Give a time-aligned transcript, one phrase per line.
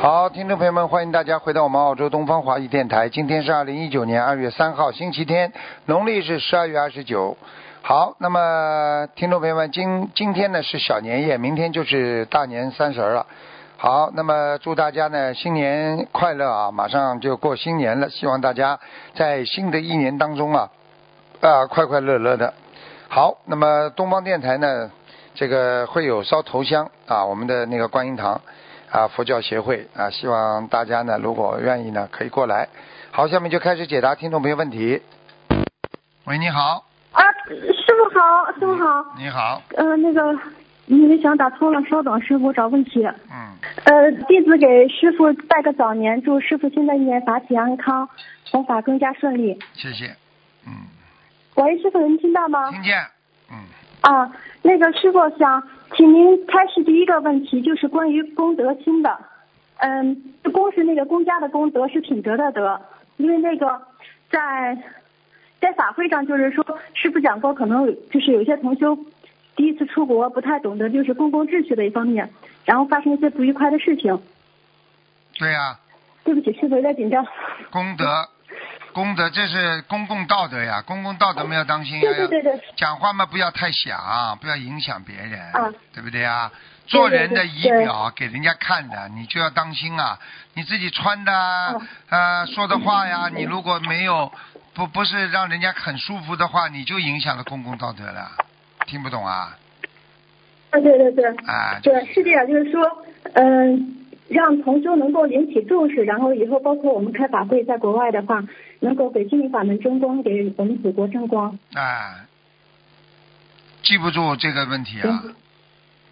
[0.00, 3.10] 好，听众朋友们，欢迎大家回到我们澳洲东方华语电台。
[3.10, 5.52] 今天是二零一九年二月三号，星期天，
[5.84, 7.36] 农历是十二月二十九。
[7.82, 13.26] 好，那么听众朋友们，今今天呢是小年夜，明天就是大年三十了。
[13.76, 16.70] 好，那么祝大家呢新年快乐啊！
[16.70, 18.80] 马上就过新年了，希望大家
[19.12, 20.70] 在新的一年当中啊
[21.42, 22.54] 啊快快乐乐的。
[23.10, 24.90] 好，那么东方电台呢，
[25.34, 28.40] 这个会有烧头香啊，我们的那个观音堂
[28.90, 32.68] 啊佛教协会啊，希望大家呢如果愿意呢可以过来。
[33.12, 35.02] 好，下面就开始解答听众朋友问题。
[36.26, 39.14] 喂，你好，啊，师傅好，师傅好。
[39.18, 40.38] 你好，呃，那个，
[40.86, 43.04] 因为想打通了，稍等，师傅找问题。
[43.04, 48.08] 嗯，呃，弟子给师傅拜个早年，祝师傅新的一年法体安康，
[48.50, 49.58] 弘法更加顺利。
[49.74, 50.14] 谢谢，
[50.66, 50.72] 嗯，
[51.56, 52.70] 喂，师傅能听到吗？
[52.70, 53.04] 听见，
[53.50, 53.56] 嗯，
[54.02, 54.30] 啊，
[54.62, 55.60] 那个师傅想
[55.96, 59.18] 请您开始第一个问题，就是关于功德心的。
[59.78, 62.80] 嗯，功是那个公家的功，德是品德的德。
[63.16, 63.82] 因为那个
[64.30, 64.76] 在
[65.60, 68.98] 在法会上，就是说师傅讲过，可能就是有些同修
[69.56, 72.30] 第一次出国，不太懂得就是公共秩序的一方面，
[72.64, 74.18] 然后发生一些不愉快的事情。
[75.38, 75.78] 对呀、
[76.24, 77.26] 对不起，师傅有点紧张。
[77.70, 78.04] 功德，
[78.92, 86.50] 功德这是公共道德呀，公共道德嘛要当心呀，对对对对，讲话嘛不要太响，不要影响别人，啊对不对啊？
[86.86, 90.18] 做人的仪表给人家看的，你就要当心啊！
[90.54, 94.32] 你自己穿的呃说的话呀，你如果没有
[94.74, 98.32] 不不是让人家很舒服的话，你就影响了公共道德了，
[98.86, 99.56] 听不懂啊？
[100.72, 102.82] 啊对对对，啊，对是这样，就是说，
[103.34, 103.96] 嗯、
[104.28, 108.42] 让同修能够引起重视，然后以后包括我们开法会在国外的话，
[108.80, 111.58] 能够给心灵法门争光，给我们祖国争光。
[111.74, 112.26] 啊，
[113.82, 115.24] 记不住这个问题啊，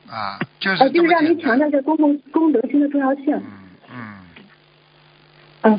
[0.08, 1.24] 啊，就是呃，就是让。
[1.24, 3.34] 您强调这公共公德心的重要性。
[3.34, 3.42] 嗯
[3.90, 4.18] 嗯，
[5.62, 5.78] 嗯，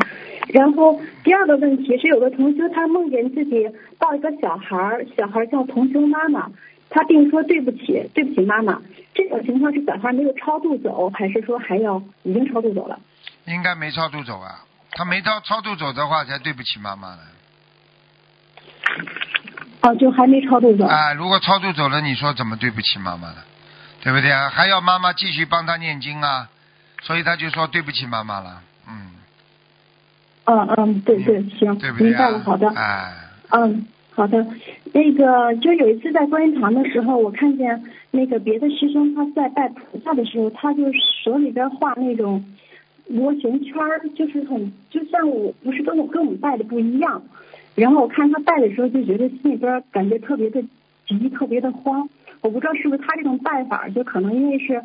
[0.49, 6.51] 然后第二个问题是，有个同修他梦见自己抱一个小孩儿，小孩儿叫同修妈妈，
[6.89, 8.81] 他并说对不起，对不起妈妈。
[9.13, 12.99] 这种情况是小孩没有超度走，还是说还要已经超度走了？
[13.45, 17.19] 应该没超度走啊，他没到超度走的话，才对不起妈妈呢。
[19.81, 20.85] 哦，就还没超度走。
[20.85, 23.37] 啊，如果超度走了，你说怎么对不起妈妈呢？
[24.01, 24.49] 对不对啊？
[24.49, 26.49] 还要妈妈继续帮他念经啊，
[27.01, 28.61] 所以他就说对不起妈妈了。
[28.87, 29.11] 嗯，
[30.45, 32.17] 嗯嗯，对对，行，对不对啊？
[32.17, 32.69] 明白了，好的。
[32.75, 33.13] 哎，
[33.49, 34.45] 嗯，好的。
[34.93, 40.83] 那个，就有一次在观音堂的时候，我看见那个别的师兄他在拜菩萨的时候，他就
[41.23, 42.43] 手里边画那种
[43.09, 47.21] 螺旋圈儿，就是很就像我不是跟我跟我们拜的不一样。
[47.75, 50.61] 然后我看他拜的时候，就觉得心里边感觉特别的
[51.07, 52.09] 急，特别的慌。
[52.41, 54.81] 我不知道是不是他这种拜法，就可能因为是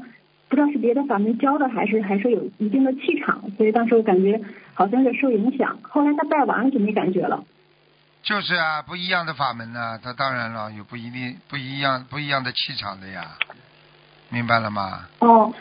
[0.48, 4.40] 不知道是别的法门教的，还是还是有一定的气场，所以当时我感觉
[4.74, 5.78] 好像是受影响。
[5.82, 7.44] 后来他拜完了就没感觉了。
[8.22, 13.36] 就是啊，不一样的法门呢，他当然了有不一定不一样不一样的气场的呀，
[14.30, 15.08] 明白了吗？
[15.18, 15.52] 哦，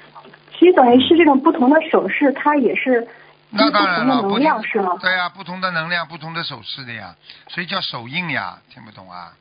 [0.63, 3.05] 其实等于是这种不同的手势，它也是
[3.49, 4.97] 那当然了，不同的能量是吗？
[5.01, 7.13] 对呀、不同的能量，不同的手势的呀，
[7.49, 9.33] 所以叫手印呀，听不懂啊？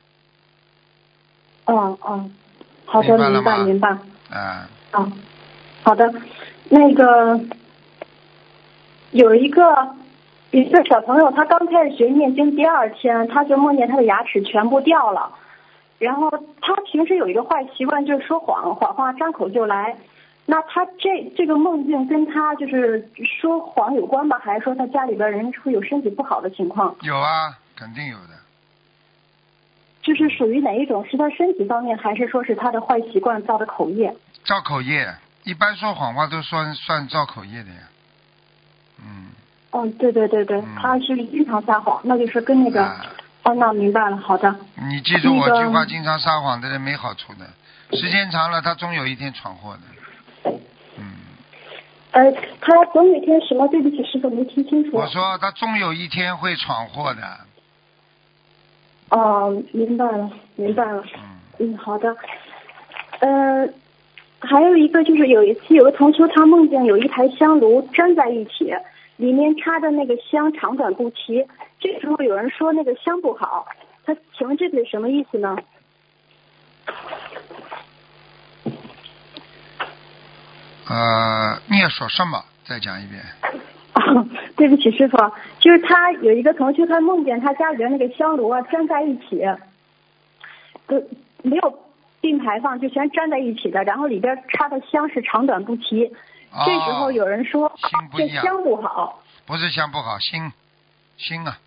[1.63, 2.35] 嗯嗯，
[2.83, 3.89] 好的，明明白明白。
[4.29, 5.13] 啊，啊，
[5.83, 6.13] 好的，
[6.67, 7.39] 那个
[9.11, 9.95] 有一个
[10.51, 15.31] 一个小朋友，他刚开始学念经，第二天他就梦见他的牙齿全部掉了。
[15.99, 16.29] 然后
[16.59, 19.95] 他平时有一个坏习惯，就是说谎，谎话张口就来。
[20.45, 23.09] 那他这这个梦境跟他就是
[23.39, 24.37] 说谎有关吧？
[24.43, 26.95] 还是说他家里边人会有身体不好的情况？
[27.01, 28.33] 有啊，肯定有的。
[30.01, 31.05] 就是属于哪一种？
[31.05, 34.13] 是他身体方面，还是说是他的坏习惯造的口业？
[34.43, 35.07] 造口业，
[35.45, 37.87] 一般说谎话都算算造口业的呀。
[38.99, 39.27] 嗯，
[39.71, 43.05] 哦，对对对对，嗯他是经常撒谎，那就是跟那个，啊，
[43.43, 47.47] 哦，那明白了，好的，你记住我那个句话，经常撒谎的人没好处的，
[47.97, 49.81] 时间长了他终有一天闯祸的。
[50.97, 51.03] 嗯，
[52.11, 52.31] 呃，
[52.61, 53.67] 他总有一天什么？
[53.67, 54.97] 对不起，师傅没听清楚。
[54.97, 57.21] 我说他终有一天会闯祸的。
[59.09, 61.03] 哦，明白了，明白了，
[61.59, 62.15] 嗯，嗯，好的，
[63.19, 63.67] 呃，
[64.39, 68.73] 还有一个就是有一次有个同学他梦见有一台香炉粘在一起，
[69.17, 71.45] 里面插的那个香长短不齐，
[71.79, 73.67] 这时候有人说那个香不好，
[74.03, 75.55] 他请问这个是什么意思呢？
[80.87, 82.43] 呃，你要说什么？
[82.65, 83.21] 再讲一遍。
[83.93, 85.17] 哦，对不起，师傅，
[85.59, 89.41] 就是他有一个同学，他梦见他家里边那个香炉啊粘在一起，
[90.87, 91.01] 都
[91.43, 91.79] 没有
[92.19, 96.05] 并排放，就全粘在一起的，然后里边插的香是长短不齐。
[96.51, 97.71] 哦这时候有人说
[98.15, 100.51] 这香不好，不是香不好，心
[101.17, 101.57] 心啊，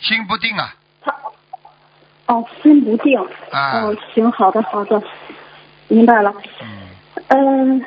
[0.00, 1.14] 心不定啊他
[2.26, 3.18] 哦心不定。
[3.50, 5.02] 啊，哦，行，好的好的，
[5.88, 6.32] 明白了。
[6.62, 6.87] 嗯，
[7.28, 7.84] 嗯，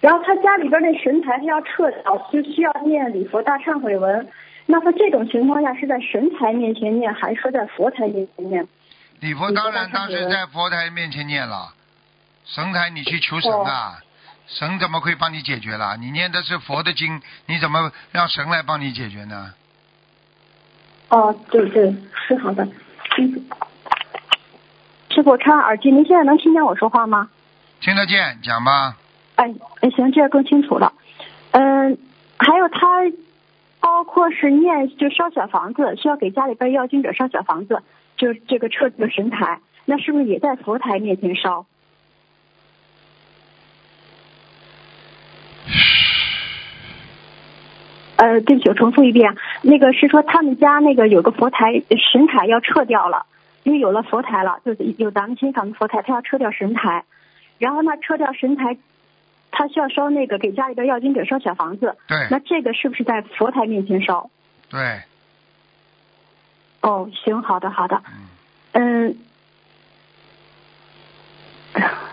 [0.00, 4.28] 然后他家里边那神台他要撤掉，就需要念礼佛大忏悔文。
[4.66, 8.66] 那他这种情况下是在神台面前念，还是说在佛台面前念？
[9.20, 11.72] 礼佛当然当时在佛台面前念了，
[12.44, 14.00] 神台你去求神啊，
[14.46, 15.96] 神怎么会帮你解决了？
[15.96, 19.54] 你念的是佛的经，你怎么让神来帮你解决呢？
[21.10, 21.94] 哦，对对，
[22.26, 22.66] 是好的。
[23.18, 23.46] 嗯，
[25.10, 27.30] 师傅，我插耳机，您现在能听见我说话吗？
[27.80, 28.96] 听得见，讲吧。
[29.36, 30.92] 哎哎，行，这样更清楚了。
[31.52, 31.98] 嗯，
[32.38, 33.10] 还有他
[33.80, 37.82] 包括是念就烧小房子，需要给家里边要经者烧小房子，
[38.16, 41.66] 就这个撤这个神台，那是不是也在佛台面前烧？
[48.16, 51.82] 呃，对不起，我重复一遍，那个是说他们家那个有个佛台
[52.12, 53.26] 神台要撤掉了，
[53.62, 57.04] 因为有了佛台了，就是有咱们欣赏的佛台，他要撤掉神台，
[57.58, 58.76] 然后呢撤掉神台，
[59.50, 62.26] 他需要烧那个给家里边要经者烧小房子，对。
[62.30, 64.30] 那这个是不是在佛台面前烧？
[64.68, 65.00] 对，
[66.82, 68.02] 哦，行，好的好的，
[68.72, 69.16] 嗯，嗯，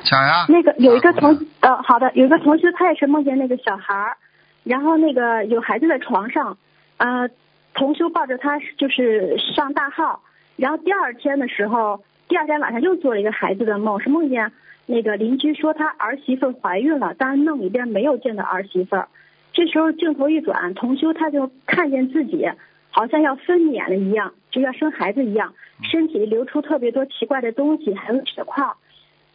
[0.03, 0.45] 讲呀。
[0.47, 4.17] 那个有一个啊同呃，好的，有一个同学他也是梦见那个小孩儿，
[4.63, 6.57] 然后那个有孩子在床上，
[6.97, 7.29] 呃，
[7.73, 10.21] 同修抱着他就是上大号，
[10.55, 14.51] 然后第二天的时候，第二天晚上又做了一个孩子的梦，是梦见
[14.85, 19.07] 那个邻居说他儿媳妇怀孕了，但是梦里边没有见到儿媳妇儿。
[19.53, 22.45] 这时候镜头一转，同修他就看见自己
[22.91, 25.53] 好像要分娩了一样，就要生孩子一样，
[25.91, 28.65] 身体流出特别多奇怪的东西，还有血块。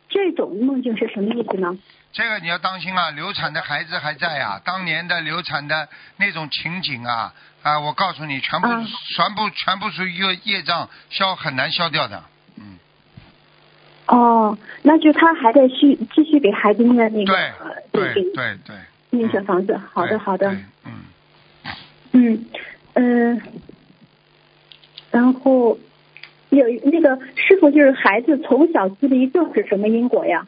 [0.09, 1.77] 这种梦境是什么意思呢？
[2.13, 12.23] 这个你要当心啊，流产的孩子还在啊，当年的流产的那种情景啊啊，我告诉你，全部、嗯全部全部属于业业障消很难消掉的，嗯，
[14.09, 18.77] 哦，那就他还在续继续给孩子念那个对呃对对对对，
[19.11, 19.79] 念小房子。
[19.93, 20.93] 好的好的对，嗯，
[22.13, 22.47] 嗯
[22.95, 23.43] 嗯、
[25.11, 25.79] 然后
[26.49, 30.47] 有那个是否就是孩子从小自闭症是什么因果呀？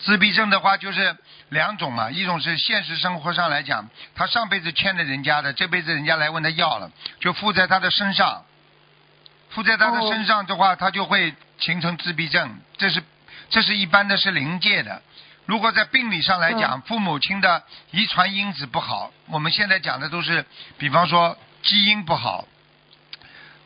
[0.00, 1.16] 自闭症的话就是
[1.48, 8.44] 两种嘛，一种是现实生活上来讲，他上辈子欠了人家的，这辈子人家来问他要了，就附在他的身上，
[9.54, 13.02] 附在他的哦身上的话，他就会形成自闭症，这是
[13.50, 15.00] 这是一般的是临界的。
[15.46, 20.44] 如果在病理上来讲，父母亲的遗传因子不好，我们现在讲的都是，
[20.78, 22.48] 比方说基因不好，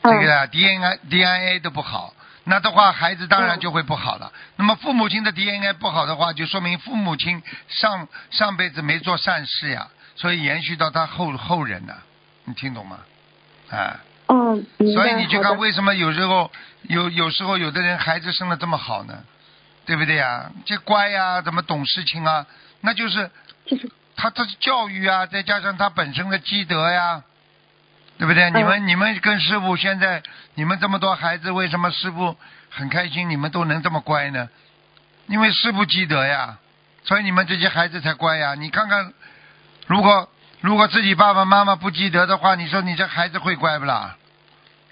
[0.03, 2.13] 这个 DNA DNA 都不好，
[2.45, 4.33] 那的话孩子当然就会不好了。
[4.57, 11.95] 那么父母亲的 DNA 不好的话，就说明父母亲上上辈子没做善事呀，所以延续到他后后人呢、
[12.45, 12.99] 你听懂吗？
[13.71, 14.59] 啊，哦，
[14.95, 16.51] 所以你去看为什么有时候
[16.83, 19.25] 有有时候有的人孩子生的这么好呢？
[19.87, 20.51] 对不对呀？
[20.67, 22.47] 这乖呀，怎么懂事情啊？
[22.83, 23.31] 那就是
[23.65, 27.23] 就是他他的教育啊，再加上他本身的积德呀，
[28.19, 28.51] 对不对？
[28.51, 30.23] 你们你们跟师傅现在
[30.57, 32.37] 你们这么多孩子，为什么师傅
[32.69, 33.31] 很开心？
[33.31, 34.51] 你们都能这么乖呢？
[35.27, 36.59] 因为师傅积德呀，
[37.05, 38.55] 所以你们这些孩子才乖呀。
[38.55, 39.15] 你看看，
[39.87, 40.29] 如果
[40.61, 44.17] 如果自己爸爸妈妈不积德的话，你说你这孩子会乖不啦？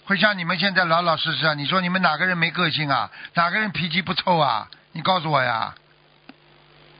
[0.05, 1.55] 会像你们现在老老实实啊？
[1.55, 3.11] 你说你们哪个人没个性啊？
[3.35, 4.69] 哪个人脾气不臭啊？
[4.93, 5.75] 你告诉我呀。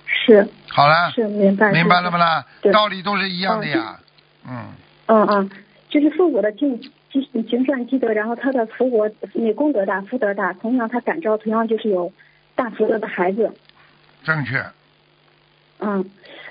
[0.09, 2.45] 是好了，是明白明白了不啦？
[2.73, 3.99] 道理都是一样的呀。
[4.49, 4.73] 嗯，
[5.07, 5.51] 嗯嗯，
[5.89, 12.13] 就是父母的敬积行善积德，然后他的福国那功德大福德大，同样他感召同样就是有
[12.57, 13.53] 大福德的孩子。
[14.25, 14.65] 正确。
[15.79, 16.05] 嗯，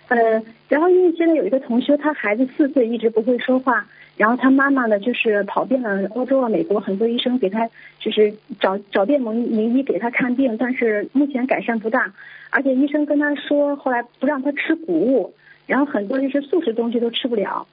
[0.08, 7.68] 呃，然后因为现在有一个同学，他孩子四岁一直不会说话，然后他妈妈呢就是跑遍了欧洲啊、美国，很多医生给他
[8.00, 12.14] 就是找找遍名名医给他看病，但是目前改善不大，
[12.52, 15.34] 而且医生跟他说后来不让他吃谷物，
[15.66, 17.68] 然后很多就是素食东西都吃不了，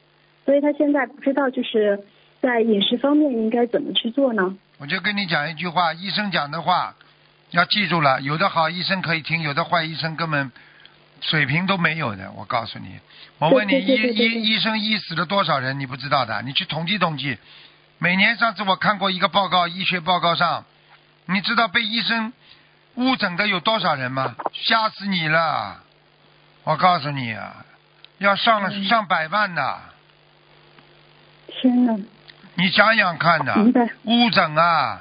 [0.47, 2.01] 所以他现在不知道就是
[2.41, 4.57] 在饮食方面应该怎么去做呢？
[4.79, 6.95] 我就跟你讲一句话，医生讲的话
[7.51, 10.51] 要记住了，有的好医生可以听，有的坏医生根本
[11.23, 12.31] 水平都没有的。
[12.33, 13.00] 我告诉你，
[13.38, 15.81] 我问你，医医医生医死了多少人？
[15.81, 17.38] 你不知道的，你去统计统计。
[17.99, 20.64] 每年上次我看过一个报告，医学报告上，
[21.26, 22.33] 你知道被医生
[22.97, 24.35] 误诊的有多少人吗？
[24.52, 25.81] 吓死你了！
[26.64, 27.64] 我告诉你啊，
[28.19, 29.81] 要上了嗯上百万的，
[31.49, 31.97] 天呐，
[32.57, 33.55] 你想想看呐，
[34.05, 35.00] 误诊啊！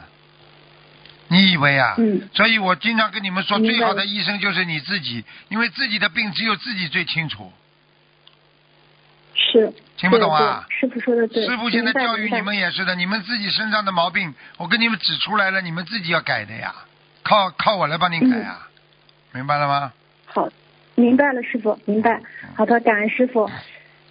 [1.32, 1.96] 你以为啊？
[1.98, 7.50] 嗯所以我经常跟你们说，最好的医生就是你自己，因为自己的病只有自己最清楚。
[9.34, 9.74] 是。
[9.96, 11.46] 听不懂啊师傅说的对。
[11.46, 12.54] 师傅现在教育你们。
[12.58, 16.76] 也是的，你们自己身上的毛病，我跟你们指出来了，你们自己要改的呀，
[17.24, 18.68] 靠靠我来帮你改嗯啊，
[19.34, 19.94] 明白了吗？
[20.26, 20.50] 好，
[20.96, 22.20] 明白了，师傅，明白。
[22.56, 23.50] 好的，感恩师傅。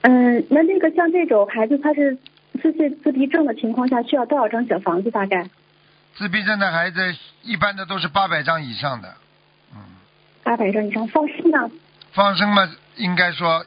[0.01, 2.17] 嗯，那那个像这种孩子，他是
[2.63, 5.11] 自闭自闭症的情况下，需要多少张小房子？
[5.11, 5.45] 大概
[6.17, 9.15] 自闭症的孩子一般的都是八百张以上的，
[9.75, 9.79] 嗯，
[10.43, 11.07] 八百张以上。
[11.09, 11.71] 放生呢？
[12.13, 13.65] 放生嘛，应该说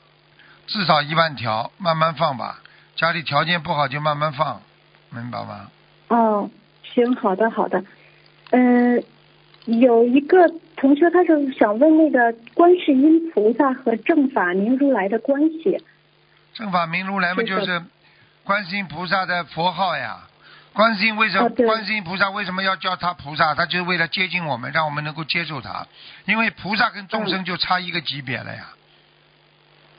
[0.68, 2.60] 至少一万条，慢慢放吧。
[2.96, 4.62] 家里条件不好就慢慢放，
[5.10, 5.72] 明白吗？
[6.10, 6.50] 哦，
[6.84, 7.84] 行，好的，好的。
[8.52, 9.04] 嗯，
[9.66, 10.38] 有一个
[10.76, 15.84] 同学，他是想问那个观世音菩萨和正法明如来的关系。
[16.54, 17.82] 正法明如来嘛，就是
[18.44, 20.28] 观世音菩萨的佛号呀。
[20.74, 21.50] 观世音为什么？
[21.50, 23.54] 观世音菩萨为什么要叫他菩萨？
[23.54, 25.86] 他就是为了接近我们，让我们能够接受他。
[26.26, 28.70] 因为菩萨跟众生就差一个级别了呀。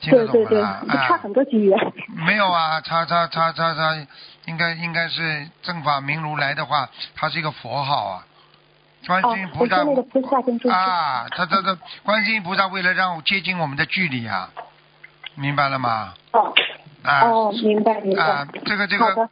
[0.01, 1.07] 听得对对对，懂吗？
[1.07, 1.75] 差啊，很多级别。
[2.25, 3.95] 没有啊，差差差差差，
[4.45, 8.25] 应该应该是正法明如来的话，他是一个佛号啊。
[9.07, 9.77] 观哦世音，菩萨。
[10.73, 14.49] 啊，他他他，观世音菩萨为了让我接近我们的距离啊，
[15.35, 16.13] 明白了吗？
[16.31, 16.53] 哦
[17.03, 18.23] 啊，哦，明白明白。
[18.23, 19.29] 啊，这个这个好的，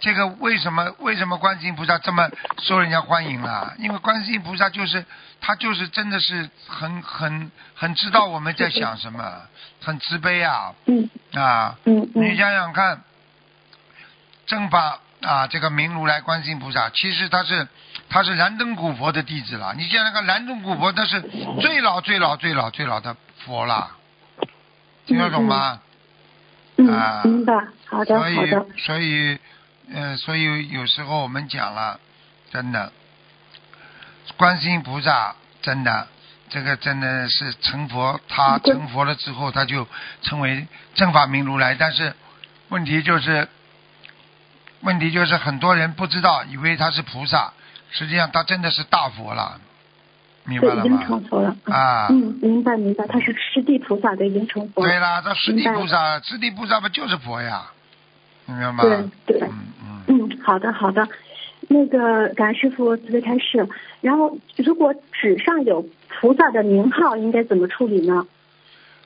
[0.00, 2.30] 这个为什么为什么观世音菩萨这么
[2.62, 3.74] 受人家欢迎啊？
[3.78, 5.04] 因为观世音菩萨就是
[5.40, 9.42] 他就是真的是很很很知道我们在想什么，
[9.82, 11.76] 很慈悲啊嗯啊！
[11.84, 13.02] 嗯嗯你想想看，
[14.46, 17.66] 正法啊，这个明如来观世音菩萨，其实他是
[18.08, 19.74] 他是燃灯古佛的弟子了。
[19.76, 21.20] 你像那个，燃灯古佛他是
[21.60, 23.90] 最老最老最老最老的佛了，
[25.06, 25.80] 听得懂吗？
[26.76, 27.52] 嗯啊，明白。
[27.86, 28.54] 好的所以。
[28.78, 29.36] 所以
[29.92, 31.98] 呃，所以有时候我们讲了，
[32.50, 32.92] 真的，
[34.36, 36.08] 观世音菩萨真的。
[36.50, 39.86] 这个真的是成佛，他成佛了之后，他就
[40.22, 41.74] 成为正法明如来。
[41.74, 42.14] 但是
[42.70, 43.46] 问题就是，
[44.80, 47.52] 问题就是很多人不知道，以为他是菩萨，
[47.90, 49.60] 实际上他真的是大佛了，
[50.44, 51.06] 明白对，已经了吗？
[51.06, 51.54] 成佛了。
[51.66, 54.88] 啊，嗯，明白明白，他是师地菩萨的，已经成佛了。
[54.88, 57.66] 对啦，他师地菩萨，师地菩萨不就是佛呀？
[58.54, 59.10] 明白吗？
[59.26, 59.52] 对对嗯
[60.08, 60.28] 嗯。
[60.30, 61.06] 嗯，好的好的。
[61.70, 63.68] 那个感恩师傅慈悲开示。
[64.00, 68.26] 然后，如果纸上有菩萨的名号，应该怎么处理呢？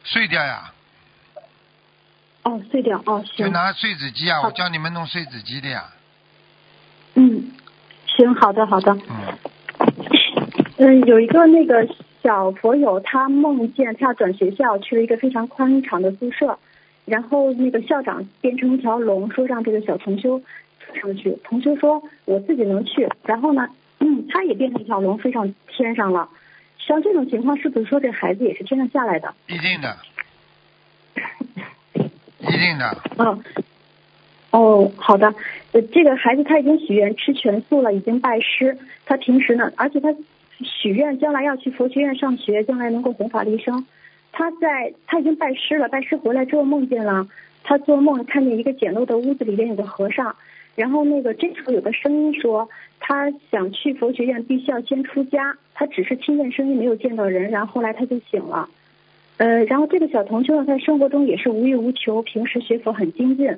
[0.04, 0.72] 碎掉呀，
[2.44, 3.02] 哦，碎掉。
[3.06, 3.46] 哦，行。
[3.46, 5.84] 就拿碎纸机啊，我教你们弄碎纸机的呀。
[7.14, 7.50] 嗯，
[8.06, 8.92] 行，好的好的。
[8.92, 9.38] 嗯，
[10.78, 11.87] 嗯，有一个那个
[12.22, 16.58] 小佛友，他梦见他要转学校，去了一个非常宽敞的宿舍，
[17.04, 20.40] 然后那个校长变成一条龙，说让这个小同修
[20.94, 21.37] 上去。
[21.44, 23.68] 同修说我自己能去，然后呢，
[23.99, 26.28] 嗯， 他也变成一条龙飞上天上了。
[26.78, 29.35] 像这种情况，是不是说这孩子也是天上下来的？
[29.49, 29.97] 一定的，
[32.40, 32.97] 一定的。
[33.18, 33.42] 嗯，
[34.50, 35.35] 哦，好的。
[35.73, 38.76] 呃，这个孩子他已经许愿吃全素了，已经拜师。
[39.06, 40.14] 他平时呢，而且他
[40.64, 43.87] 许愿将来要去佛学院上学，将来能够弘法利生。
[44.32, 47.28] 他在他已经拜师了，拜师回来之后梦见了，
[47.62, 50.34] 他做梦看见一个简陋的屋子里边有个和尚，
[50.74, 55.56] 然后那个这时候有个声音说，他想去佛学院，必须要先出家。
[55.74, 58.68] 他只是听见声音，没有见到人，然后后来他就醒了。
[59.38, 63.50] 呃，然后这个小同修呢，在生活中也是无欲无求，平时学佛很精进。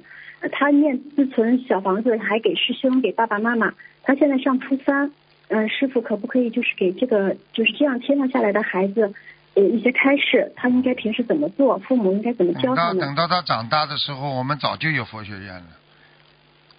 [0.53, 3.73] 他念自存小房子，还给师兄、给爸爸妈妈。
[4.03, 5.11] 他现在上初三，
[5.49, 9.13] 嗯、师傅可不可以就是给这个就是这样天上下来的孩子，
[9.55, 12.99] 呃一些开示，他应该平时怎么做，父母应该怎么教他们？
[12.99, 15.67] 到等到他长大的时候，我们早就有佛学院了。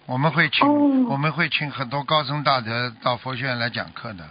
[0.06, 4.24] 我们会请、哦我们会请很多高僧大德到佛学院来讲课的。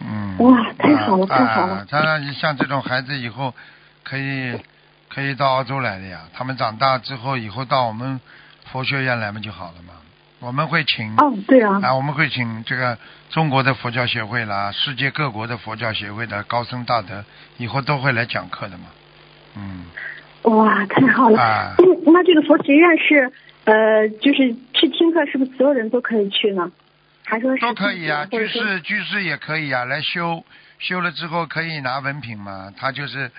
[0.00, 0.36] 嗯。
[0.38, 3.52] 哇太好了啊太好了啊当然，像这种孩子以后
[4.04, 4.56] 可以
[5.08, 6.20] 可以到澳洲来的呀。
[6.32, 8.20] 他们长大之后，以后到我们
[8.70, 9.94] 佛学院来嘛就好了嘛。
[10.42, 12.98] 我们会请哦，对啊，啊，我们会请这个
[13.30, 17.24] 中国的佛教协会啦，世界各国的佛教协会的高僧大德，
[17.58, 18.86] 以后都会来讲课的嘛。
[19.56, 19.86] 嗯，
[20.42, 21.40] 哇，太好了。
[21.40, 23.32] 啊嗯，那这个佛学院是
[23.66, 26.72] 呃，就是去听课，是不是所有人都可以去呢？
[27.24, 30.44] 还说是都可以啊，居士居士也可以啊，来修
[30.80, 32.72] 修了之后可以拿文凭嘛。
[32.76, 33.30] 他就是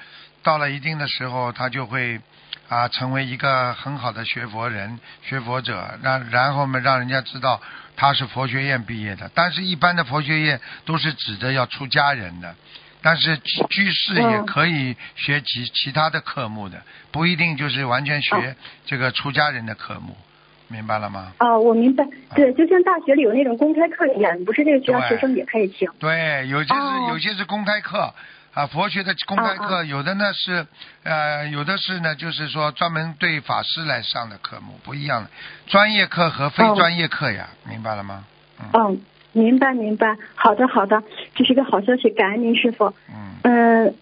[0.42, 2.22] 到了一定的时候，他就会
[2.70, 7.62] 啊成为一个很好的学佛人、学佛者，让然后嘛让人家知道
[7.96, 9.30] 他是佛学院毕业的。
[9.34, 12.56] 但是，一般的佛学院都是指着要出家人的，
[13.02, 16.82] 但是居居士也嗯可以学其其他的科目的，
[17.12, 18.56] 不一定就是完全学
[18.86, 20.16] 这个出家人的科目，
[20.68, 21.34] 明白了吗？
[21.38, 25.90] 啊，我明白，对，就像大学里有那种公开课一样，不是这个学校学生也可以听。
[26.00, 27.08] 对，有些是、哦。
[27.10, 28.14] 有些是公开课
[28.54, 30.68] 啊，佛学的公开课，有的呢是
[31.04, 35.30] 呃，有的是呢，就是说专门对法师来上的科目不一样的，
[35.66, 38.26] 专业课和非哦专业课呀，明白了吗？
[38.60, 41.02] 嗯嗯，明白明白，好的好的，
[41.34, 42.94] 这是个好消息，感恩您师傅。
[43.10, 43.96] 嗯，嗯，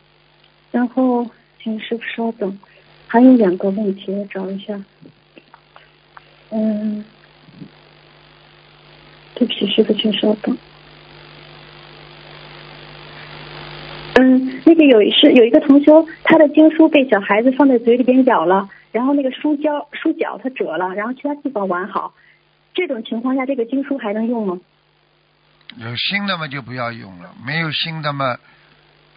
[0.71, 1.25] 然后
[1.63, 2.59] 请师傅稍等，
[3.07, 4.77] 还有两个问题，我找一下。
[6.49, 7.05] 嗯，
[9.35, 10.57] 对不起，师傅，请稍等。
[14.15, 22.13] 嗯，那个有一是有一个同修，他的经书被小孩子放在嘴里边咬了，然后那个书胶书角它折了，然后其他地方完好。
[22.73, 24.59] 这种情况下，这个经书还能用吗？
[25.77, 28.37] 有新的嘛就不要用了，没有新的嘛，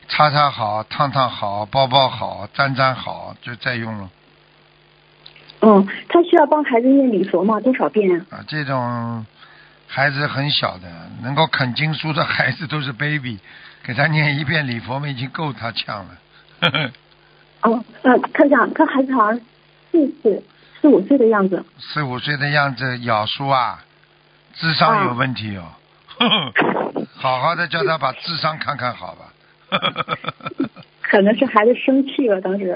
[0.09, 4.11] 擦擦好，烫烫好，包包好，粘粘好，就再用了
[5.61, 7.59] 嗯，他需要帮孩子念礼佛吗？
[7.61, 8.27] 多少遍啊？
[8.31, 8.45] 啊。
[8.47, 9.25] 这种
[9.87, 10.89] 孩子很小的，
[11.23, 13.39] 能够啃经书的孩子都是 baby，
[13.85, 16.19] 给他念一遍礼佛们已经够他呛了。
[16.61, 16.91] 呵呵
[17.63, 19.41] 哦，呃，科长他孩子好像
[19.91, 20.43] 四岁、
[20.81, 21.65] 四五岁的样子。
[21.79, 23.85] 四五岁的样子咬书啊，
[24.55, 25.65] 智商有问题哦。
[27.15, 29.33] 好好的叫他把智商看看好吧。
[31.03, 32.69] 可能是孩子生气了，当时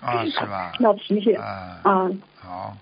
[0.00, 0.72] 啊， 是吧？
[0.80, 2.10] 闹脾气啊，啊。
[2.40, 2.76] 好，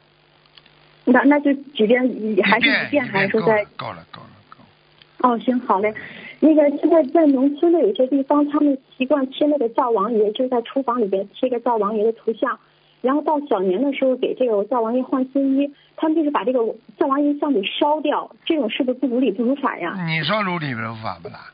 [1.04, 2.02] 那那就几遍，
[2.44, 5.34] 还是遍一遍，还是说在够了，够了，够了。
[5.34, 5.92] 哦，行，好嘞。
[6.40, 12.58] 那个现在在农村的有些地方，他们习惯贴那个灶王爷，就在厨房里边贴个灶王爷的图像，
[13.00, 16.60] 然后到小年的时候给这个灶王爷换新衣，他们就是把这个
[16.96, 19.94] 灶王爷像给烧掉，这种是不是不如理不如法呀？
[20.06, 21.50] 你说如理如法不啦？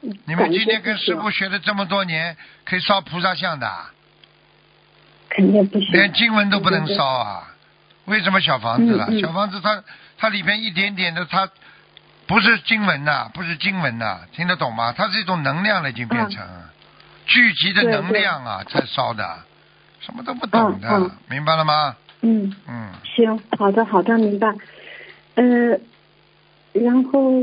[0.00, 3.68] 你们今天跟师傅学了这么多年，可以烧菩萨像的，
[5.28, 5.92] 肯定不行。
[5.92, 7.52] 连经文都不能烧啊？
[8.06, 9.06] 为什么小房子了？
[9.08, 9.82] 嗯嗯小房子它
[10.16, 11.50] 它里边一点点的，它
[12.26, 14.92] 不是经文呐、不是经文呐、听得懂吗？
[14.96, 16.44] 它是一种能量了，已经变成、
[17.26, 19.38] 聚集的能量啊，才烧的，
[20.00, 21.96] 什么都不懂的，明白了吗？
[22.22, 22.54] 嗯。
[22.66, 24.52] 嗯，行，好的，好的，明白。
[25.36, 25.44] 呃，
[26.72, 27.42] 然后，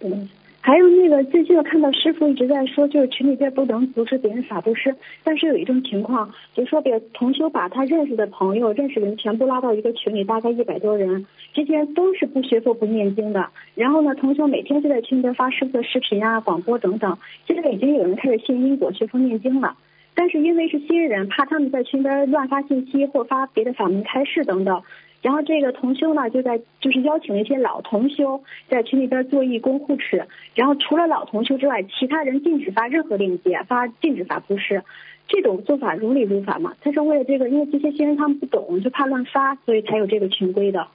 [0.00, 0.28] 嗯，
[0.68, 13.48] 还有那个最近我看到师傅一直在说，就是群里边不能阻止别人法布施，但是有一种情况，就是说别同修把他认识的朋友、认识人全部拉到一个群里，大概一百多人，这些都是不学佛、不念经的。
[13.74, 19.74] 然后呢，同修每天就在群里边发师傅的视频啊、广播等等，现在已经有人开始信因果、学佛念经了。
[20.14, 24.82] 但是因为是新人，怕他们在群边乱发信息或发别的法门开示等等，
[25.20, 34.84] 然后这个同修呢就在就是邀请了一些老同修在群里边做义工护持，然后除了老同修之外，其他人禁止发任何链接，发禁止发布施。
[35.26, 36.72] 这种做法如理如法嘛？
[36.80, 40.88] 他是为了这个，因为这些新人他们不懂，就怕乱发，所以才有这个群规的。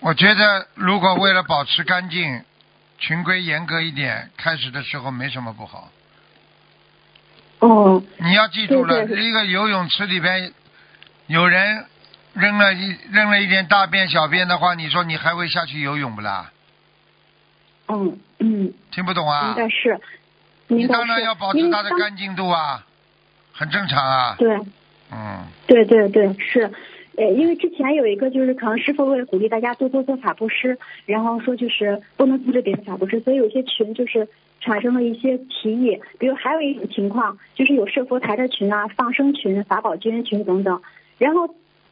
[0.00, 2.42] 我觉得如果为了保持干净，
[2.98, 5.90] 群规严格一点，开始的时候没什么不好。
[7.60, 10.52] 哦，你要记住了，对对一个游泳池里边
[11.28, 11.86] 有人
[12.38, 16.52] 扔了一扔了一点大便小便的话，你说你还会下去游泳不啦？
[17.88, 19.98] 嗯嗯，听不懂啊应该是，
[20.68, 20.86] 你。
[20.86, 22.84] 当然要保持它的干净度啊，
[23.52, 24.36] 很正常啊。
[24.38, 24.58] 对。
[25.10, 26.70] 嗯，对对对，是，
[27.16, 34.28] 呃，因为之前有一个就是可能师傅为了鼓励大家多多做法布施，然后说就是不能阻止别人法布施，所以有些群就是
[34.60, 35.98] 产生了一些歧义。
[36.18, 40.82] 比如还有一种情况，就是有设佛台的群啊、放生群、法宝捐群等等，
[41.16, 41.48] 然后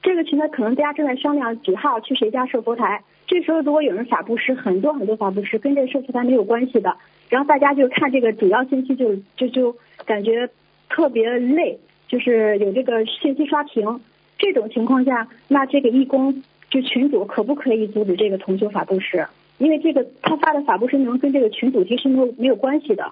[0.07, 3.03] 这个群呢，可能大家正在商量几号去谁家设佛台。
[3.27, 6.97] 这时候如果有人法布施，很多很多法布施跟这个设佛台没有关系的，
[7.29, 10.49] 然后大家就看这个主要信息就就就感觉
[10.89, 11.81] 特别累。
[12.07, 14.01] 就是有这个信息刷屏，
[14.39, 19.27] 这种情况下，那这个义工就群主可不可以阻止这个同修法布施？
[19.59, 23.11] 因为这个他发的法布施内容跟这个群主题是没有没有关系的。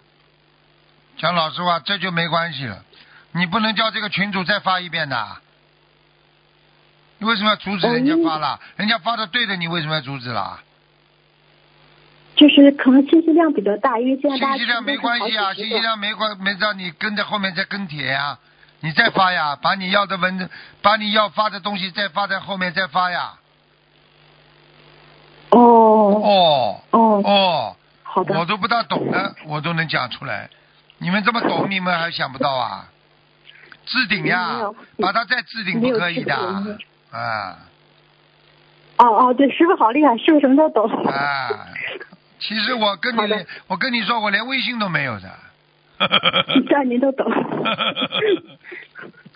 [1.16, 2.84] 讲老实话，这就没关系了。
[3.32, 5.16] 你不能叫这个群主再发一遍的。
[7.18, 8.58] 你为什么要阻止人家发了？
[8.76, 10.60] 人家发的对的，你为什么要阻止啦？
[12.36, 18.36] 就是可能信息量比较大，因为现在大家信息量没关系啊，信息量没关没让你跟在后面再跟帖呀、
[18.80, 20.50] 你再发呀，把你要的文，
[20.82, 23.34] 把你要发的东西再发在后面再发呀。
[25.50, 30.50] 哦哦哦，哦，好的我都不大懂的，我都能讲出来。
[30.98, 32.88] 你们这么懂，你们还想不到啊？
[33.86, 34.58] 置顶呀，
[34.98, 36.34] 把它再置顶不可以的
[37.18, 37.58] 啊
[38.96, 40.88] 哦哦，对，师傅好厉害，师傅什么都懂。
[41.06, 41.66] 啊！
[42.38, 43.20] 其实我跟你
[43.66, 45.30] 我跟你说，我连微信都没有的。
[46.68, 47.30] 这您都懂。
[47.32, 47.40] 啊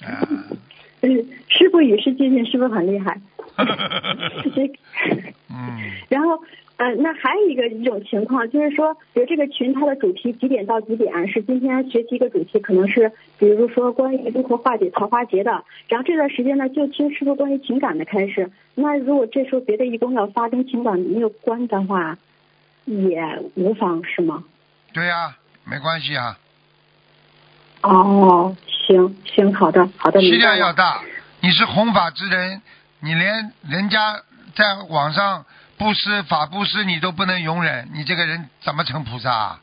[1.00, 3.16] 嗯，师傅与时俱进，师傅很厉害。
[5.48, 6.38] 嗯，然后，
[6.78, 18.48] 呃，那还有一个一种情况，就是说，比如这个群它的主题几点到几点是今天学习一个主题，可能是比如说关于如何化解桃花劫的，然后这段时间呢就听师傅关于情感的开始。
[18.76, 22.16] 那如果这时候别的义工要发跟情感没有关的话，
[22.84, 24.44] 也无妨是吗？
[24.92, 26.38] 对呀、没关系啊，
[27.82, 30.54] 哦，行行，好的好的，气明白了。
[30.54, 31.02] 量要大。
[31.40, 32.62] 你是弘法之人，
[33.00, 34.22] 你连人家
[34.54, 35.44] 在网上
[35.78, 39.60] 布施法布施你都不能容忍，你这个人怎么成菩萨啊？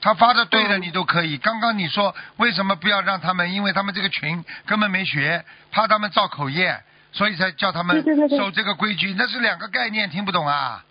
[0.00, 1.36] 他发的对的嗯你都可以。
[1.38, 3.52] 刚刚你说为什么不要让他们？
[3.52, 6.76] 因为他们这个群根本没学，怕他们造口业，
[7.12, 9.14] 所以才叫他们守这个规矩。
[9.16, 10.84] 那是两个概念，听不懂啊？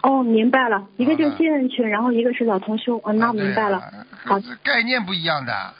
[0.00, 2.98] 哦，明白了，一个就新人群，然后一个是老同修。
[3.04, 3.78] 哦，那明白了。
[3.78, 3.92] 啊
[4.24, 5.74] 好这概念不一样的。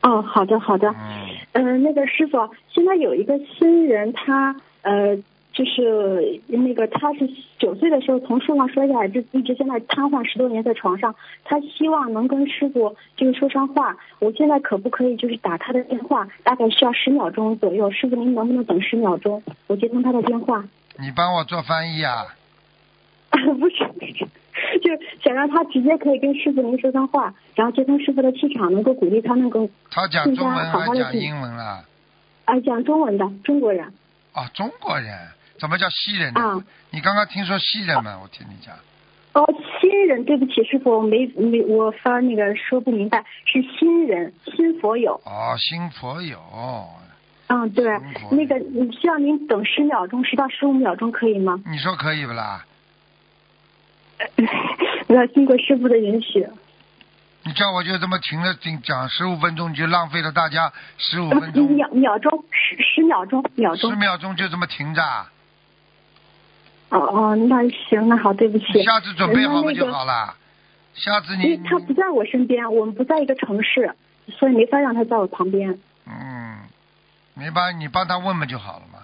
[0.00, 0.88] 哦，好的好的。
[0.88, 5.16] 嗯，呃，那个师傅，现在有一个新人，他呃，
[5.58, 11.12] 就是那个他是九岁的时候从树上摔下来，就一直现在瘫痪十多年在床上。
[11.42, 13.96] 他希望能跟师傅就是说上话。
[14.20, 16.28] 我现在可不可以就是打他的电话？
[16.44, 17.90] 大概需要十秒钟左右。
[17.90, 19.42] 师傅您能不能等十秒钟？
[19.66, 20.64] 我接通他的电话。
[20.96, 22.24] 你帮我做翻译啊？
[23.58, 23.78] 不是，
[24.80, 31.84] 就是想让他直接可以跟师傅您说上话，然后接通师傅的气场，能够鼓励他能够他讲中文还是讲英文了？
[32.44, 33.92] 啊讲中文的中国人。
[34.34, 35.18] 哦，中国人，
[35.58, 36.40] 怎么叫西人呢？
[36.40, 38.18] 啊你刚刚听说西人吗？
[38.22, 38.74] 我听你讲。
[39.34, 39.44] 哦，
[39.80, 45.20] 新人，对不起，师傅，我没没我发那个说不明白，是新人，新佛友。
[45.24, 46.40] 哦，新佛友，
[47.48, 47.84] 嗯，对
[48.32, 51.60] 那个你需要您等十秒钟，十到十五秒钟可以吗？
[51.66, 52.64] 你说可以不啦？
[55.08, 56.44] 我要经过师傅的允许。
[57.44, 63.96] 你叫我就这么停着停讲十五分钟，你就浪费了大家十五呃 分钟，秒秒钟，十十秒钟，秒钟十。
[63.96, 65.30] 秒钟就这么停着啊。
[66.90, 68.82] 哦哦，那行，那好，对不起。
[68.82, 70.34] 下次准备好嘛就那那个好了。
[70.94, 73.94] 下次因为你他不在我身边，我们不在一个城市，
[74.28, 75.78] 所以没法让他在我旁边。
[76.06, 76.58] 嗯，
[77.34, 78.98] 你帮你帮他问问就好了嘛。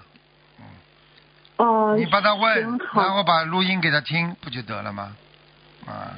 [1.57, 2.63] 哦、你帮他问
[2.95, 5.15] 然后把录音给他听，不就得了吗？
[5.87, 6.11] 啊，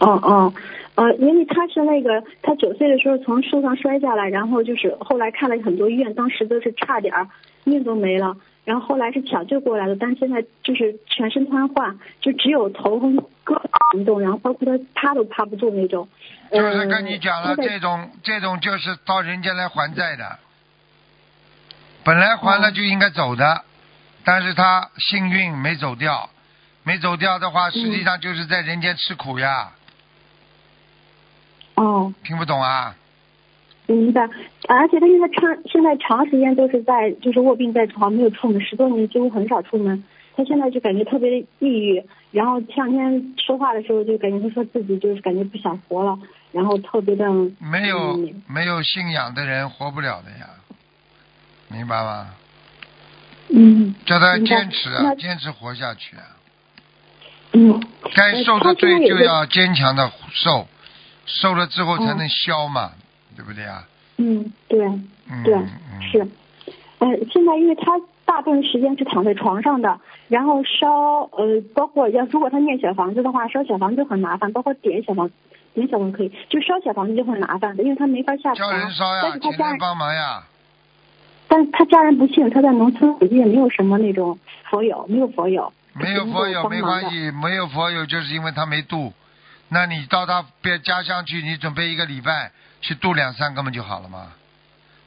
[0.00, 0.52] 哦哦，
[0.96, 7.26] 呃，因为他是那个，他九岁的时候从树上摔下来，然后就是后来看了很多医院，当时都是差点儿
[7.64, 8.36] 命都没了，
[8.68, 16.06] 然后后来是抢救过来的，但是现在就是全身瘫痪，就只有头和胳膊能动，然后包括他趴都趴不住那种。
[16.52, 20.38] 就是跟你讲了，这种这种就是到人间来还债的，
[22.04, 23.64] 本来还了就应该走的，
[24.22, 26.28] 但是他幸运没走掉，
[26.82, 29.72] 没走掉的话，实际上就是在人间吃苦呀，
[31.76, 32.94] 哦，听不懂啊？
[33.88, 34.22] 明白。
[34.68, 40.04] 而且他现在长现在长时间都是在就是卧病在床，没有出门，十多年几乎很少出门。
[40.36, 46.16] 他现在就感觉特别的抑郁，然后前两天说话的时候就感觉他说自己就是感觉不想活了，
[46.52, 50.46] 然后特别的没有、嗯没有信仰的人活不了的呀，
[51.68, 52.28] 明白吗？
[53.50, 56.22] 嗯叫他坚持啊，坚持活下去啊。
[57.54, 57.82] 嗯
[58.14, 60.68] 该受的罪就要坚强的受，
[61.24, 62.92] 受了之后才嗯能消嘛，
[63.38, 63.86] 对不对啊？
[64.16, 64.84] 嗯对
[65.30, 66.18] 嗯，对嗯是，
[66.98, 67.92] 呃现在因为他
[68.24, 70.90] 大部分时间是躺在床上的，然后烧
[71.38, 75.30] 呃包括要如果他念小房子的话，烧小房子就很麻烦，包括点小房
[75.72, 80.42] 点小房可以，就烧小房子就很麻烦的，因为他没法下叫床，人烧呀，但是他家人帮忙呀。
[81.46, 84.36] 但是他家人不信，他在农村附近也没有什么那种
[84.68, 85.72] 佛友，没有佛友。
[85.94, 89.12] 没有佛友没关系，没有佛友就是因为他没度。
[89.70, 94.32] 那你到他别家乡去，你准备一个礼拜去度两三个嘛就好了嘛。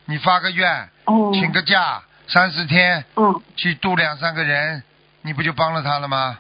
[0.06, 4.84] 你发个愿，哦，请个假三四天嗯去度两三个人，
[5.22, 6.40] 你不就帮了他了吗？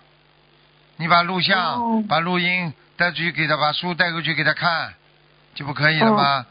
[0.97, 4.93] 你把录像、哦把录音带出去给他，把书带过去给他看，
[5.55, 6.45] 就不可以了吗？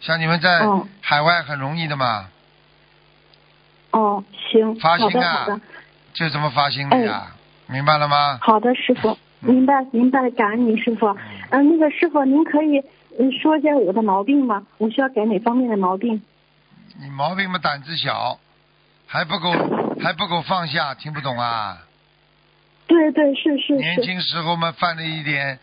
[0.00, 2.28] 像你们在哦海外很容易的嘛，
[3.90, 5.60] 哦，行，好发心啊
[6.12, 7.26] 就这么发心的呀，
[7.66, 8.38] 明白了吗？
[8.40, 11.06] 好的，师傅，明白明白，感恩您师傅。
[11.50, 12.82] 嗯、那个师傅，您可以
[13.18, 14.66] 嗯说一下我的毛病吗？
[14.78, 16.22] 我需要改哪方面的毛病？
[17.00, 18.38] 你毛病嘛，胆子小，
[19.06, 19.50] 还不够，
[20.00, 21.78] 还不够放下，听不懂啊？
[22.86, 25.58] 对对是是年，轻时候嘛，犯了一点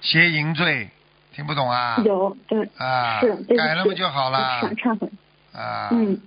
[0.00, 0.88] 邪淫罪，
[1.32, 2.00] 听不懂啊？
[2.04, 5.10] 有对啊是，改了不就好了忏忏悔。
[5.52, 5.88] 啊？
[5.92, 6.20] 嗯，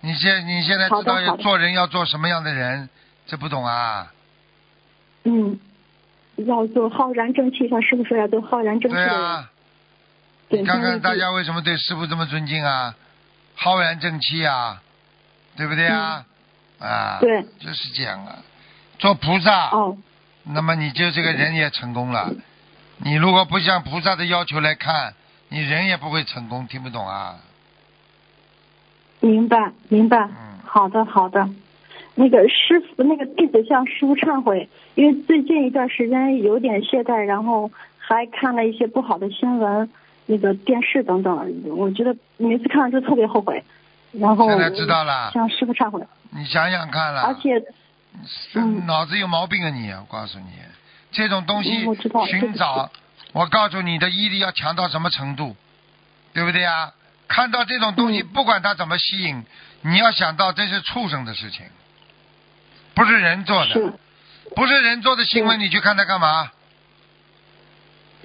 [0.00, 2.88] 你现你现在知道做人要做什么样的人，
[3.26, 4.12] 这不懂啊？
[5.22, 5.58] 嗯，
[6.36, 9.08] 要做浩然正气，像师傅说要做浩然正气的人。
[9.08, 9.53] 对啊，对
[10.48, 11.14] 你看看大。
[11.16, 12.94] 家为什么对师傅这么尊敬啊？
[13.54, 14.82] 浩然正气啊，
[15.56, 16.24] 对不对啊？
[16.80, 18.36] 啊，嗯对，就是这样啊。
[18.98, 19.96] 做菩萨，哦，
[20.44, 22.32] 那么你就这个人也成功了。
[22.98, 25.14] 你如果不向菩萨的要求来看，
[25.48, 27.36] 你人也不会成功，听不懂啊？
[29.20, 30.18] 明白明白。
[30.18, 31.48] 嗯好的好的。
[32.16, 39.88] 那个师傅，那个弟子向师傅忏悔，因为最近一段时间有点懈怠，然后还看了一些不好的新闻，
[40.26, 43.62] 那个电视等等，我觉得每次看了就特别后悔，
[44.12, 47.62] 然后现在知道了向师傅忏悔，你想想看了，而且
[48.54, 49.90] 嗯脑子有毛病啊你！
[49.92, 50.46] 我告诉你，
[51.10, 51.84] 这种东西
[52.26, 52.90] 寻找，
[53.32, 55.56] 我告诉你的毅力要强到什么程度，
[56.32, 56.92] 对不对啊？
[57.26, 59.44] 看到这种东西，嗯不管它怎么吸引，
[59.82, 61.66] 你要想到这是畜生的事情，
[62.94, 63.92] 不是人做的，
[64.54, 66.50] 不是人做的新闻，嗯你去看它干嘛？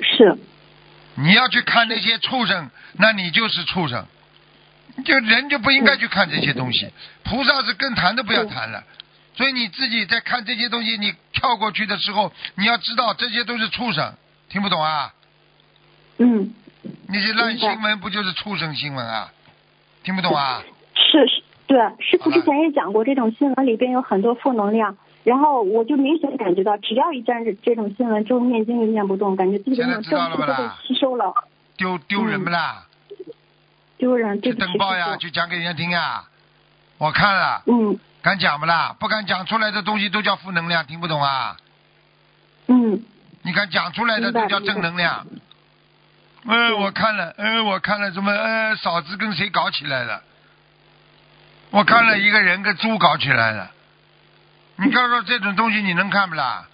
[0.02, 0.38] 是
[1.20, 4.06] 你要去看那些畜生，那你就是畜生。
[5.06, 6.92] 就人就不应该去看这些东西，
[7.24, 8.84] 菩萨是更谈都不要谈了。
[9.36, 14.14] 所以你自己在看这些东西，你跳过去的时候，你要知道这些都是畜生，
[14.50, 15.14] 听不懂啊？
[16.18, 16.54] 嗯
[17.08, 19.32] 那些烂新闻不就是畜生新闻啊？
[20.04, 20.62] 听不懂啊？
[20.96, 24.98] 是是，对，师傅之前也讲过，这种新闻里边有很多负能量。
[25.24, 31.34] 然后我就明显感觉到，只要一沾这这种新闻，之后念经就念不动，感觉自己的那种现在知道正气都被了不啦吸收了，
[31.78, 32.86] 丢丢人不啦？
[33.98, 36.24] 丢人，对去不起，登报呀，师去讲给人家听啊。
[36.98, 38.96] 我看了，嗯敢讲不啦？
[39.00, 41.58] 不敢讲出来的东西都叫负能量，听不懂啊？
[42.68, 43.04] 嗯，
[43.44, 45.26] 你敢讲出来的都叫正能量。
[46.46, 48.32] 呃，我看了，呃，我看了什么？
[48.32, 50.22] 呃，嫂子跟谁搞起来了？
[51.72, 53.72] 我看了一个人跟猪搞起来了。
[54.82, 56.68] 你告诉我这种东西你能看不啦？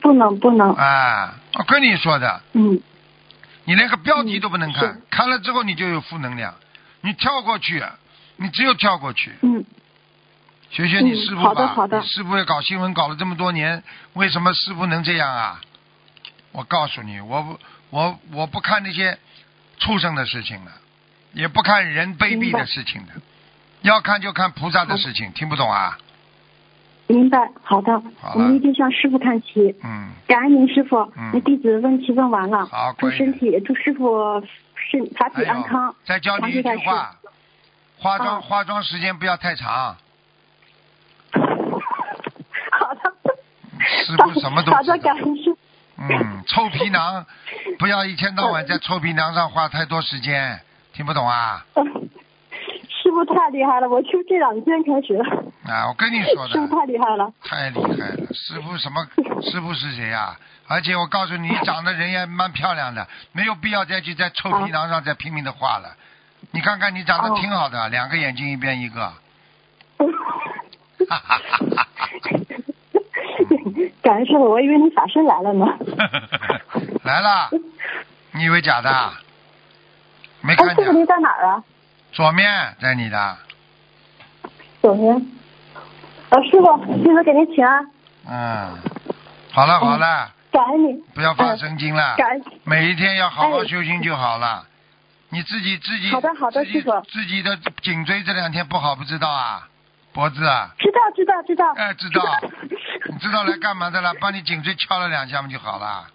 [0.00, 2.80] 不能不能，啊，我跟你说的，嗯。
[3.64, 5.02] 你连个标题都不能看，是。
[5.10, 6.54] 看了之后你就有负能量，
[7.00, 7.82] 你跳过去，
[8.36, 9.32] 你只有跳过去。
[9.42, 9.64] 嗯。
[10.70, 11.98] 学学你嗯师傅吧，好的好的。
[11.98, 15.60] 你师傅也搞新闻搞了这么多年，为什么师傅能这样啊？
[16.52, 19.18] 我告诉你，我不我我不看那些
[19.78, 20.70] 畜生的事情的，
[21.32, 23.14] 也不看人卑鄙的事情的，
[23.80, 25.98] 要看就看菩萨的事情，听不懂啊？
[27.08, 29.74] 明白，好的好，我们一定向师傅看齐。
[29.82, 34.40] 嗯，感恩您师傅嗯，那弟子问题问完了好，祝乖身体祝师傅
[34.90, 35.94] 身法体安康。
[36.04, 37.16] 再教你一句话，
[37.98, 39.96] 化妆啊化妆时间不要太长，
[41.32, 43.14] 好的，
[43.80, 45.16] 师傅什么都好的，感。
[45.16, 45.58] 恩师傅。
[46.00, 47.24] 嗯，臭皮囊，
[47.78, 50.60] 不要一天到晚在臭皮囊上花太多时间，
[50.92, 51.64] 听不懂啊？
[51.74, 55.18] 师傅太厉害了，我就这两天开始，
[55.68, 57.32] 啊，我跟你说师傅的， 太厉害了。
[57.44, 59.06] 太厉害了，师傅什么？
[59.42, 65.94] 师傅是谁呀、而且我告诉你，你 长得人也蛮漂亮的，没有必要再去在臭皮囊上再拼命的画了。
[66.52, 69.12] 你看看你长得哦挺好的，两个眼睛一边一个。
[71.08, 71.88] 哈哈哈哈
[74.02, 75.66] 感恩师傅，我以为你法师来了呢。
[77.04, 77.50] 来了，
[78.32, 79.12] 你以为假的？
[80.40, 80.84] 没哎，看见？
[80.84, 81.62] 师傅您在哪儿啊？
[82.12, 83.36] 左面在你的，
[84.82, 85.26] 左边。
[86.30, 87.90] 呃，师傅，弟子给您请安，
[88.28, 88.78] 嗯，
[89.50, 92.16] 好了好了，感恩你，不要发神经了。
[92.16, 92.42] 感恩。
[92.64, 94.64] 每一天要好好哎修心就好了。
[95.30, 99.68] 你自己自己好的好的师傅自己的颈椎这两天不好不知道啊，
[100.12, 101.72] 脖子啊，知道知道知道。
[101.76, 102.22] 哎知道
[103.10, 104.12] 你知道来干嘛的了？
[104.20, 106.06] 帮你颈椎敲了两下嘛就好了。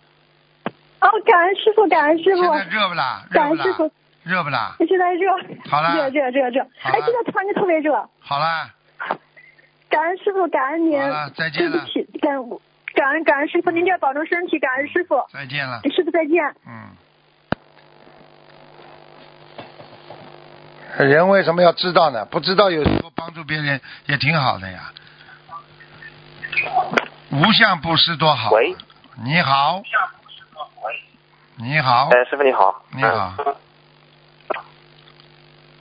[0.99, 3.23] 哦，感恩师傅，感恩师傅现，在热不啦？
[3.31, 3.91] 热不啦感恩师傅？，
[4.23, 4.75] 热不啦？
[4.87, 5.31] 现在热。
[5.69, 6.61] 好了热热热热。
[6.83, 7.93] 哎，现在突然间特别热。
[8.19, 8.69] 好了，
[9.93, 10.99] 感恩师傅，感恩您。
[10.99, 12.49] 好了再见了对不起，感恩
[12.95, 15.23] 感恩感恩师傅，您一定要保重身体，感恩师傅。
[15.31, 15.81] 再见了。
[15.95, 16.43] 师傅再见。
[16.65, 16.89] 嗯。
[20.97, 22.25] 人为什么要知道呢？
[22.25, 24.91] 不知道有时候帮助别人也挺好的呀。
[27.31, 28.49] 无相布施多好。
[28.49, 28.75] 喂。
[29.23, 29.83] 你好。
[31.57, 32.09] 你好。
[32.09, 32.83] 哎，师傅你好。
[32.89, 33.55] 你好嗯。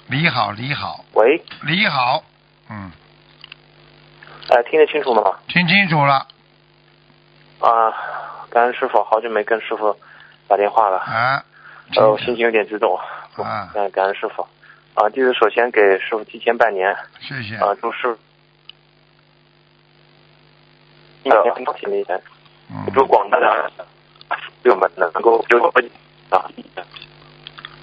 [0.09, 2.23] 你好，你好，喂，你好。
[2.69, 2.91] 嗯，
[4.49, 5.39] 哎，听得清楚吗？
[5.49, 6.27] 听清楚了
[7.61, 7.93] 啊，
[8.51, 9.97] 感恩师傅，好久没跟师傅
[10.49, 11.45] 打电话了，啊。
[11.97, 12.99] 呃，我心情有点激动。
[13.37, 14.47] 啊嗯，感恩师傅。
[14.95, 17.57] 啊，弟子首先给师傅提前拜年，谢谢。
[17.57, 18.15] 啊，祝师
[21.23, 21.89] 傅呃，很高兴
[22.71, 22.85] 嗯。
[22.93, 23.71] 祝广大的
[24.29, 25.67] 朋友们能够有
[26.31, 26.51] 啊，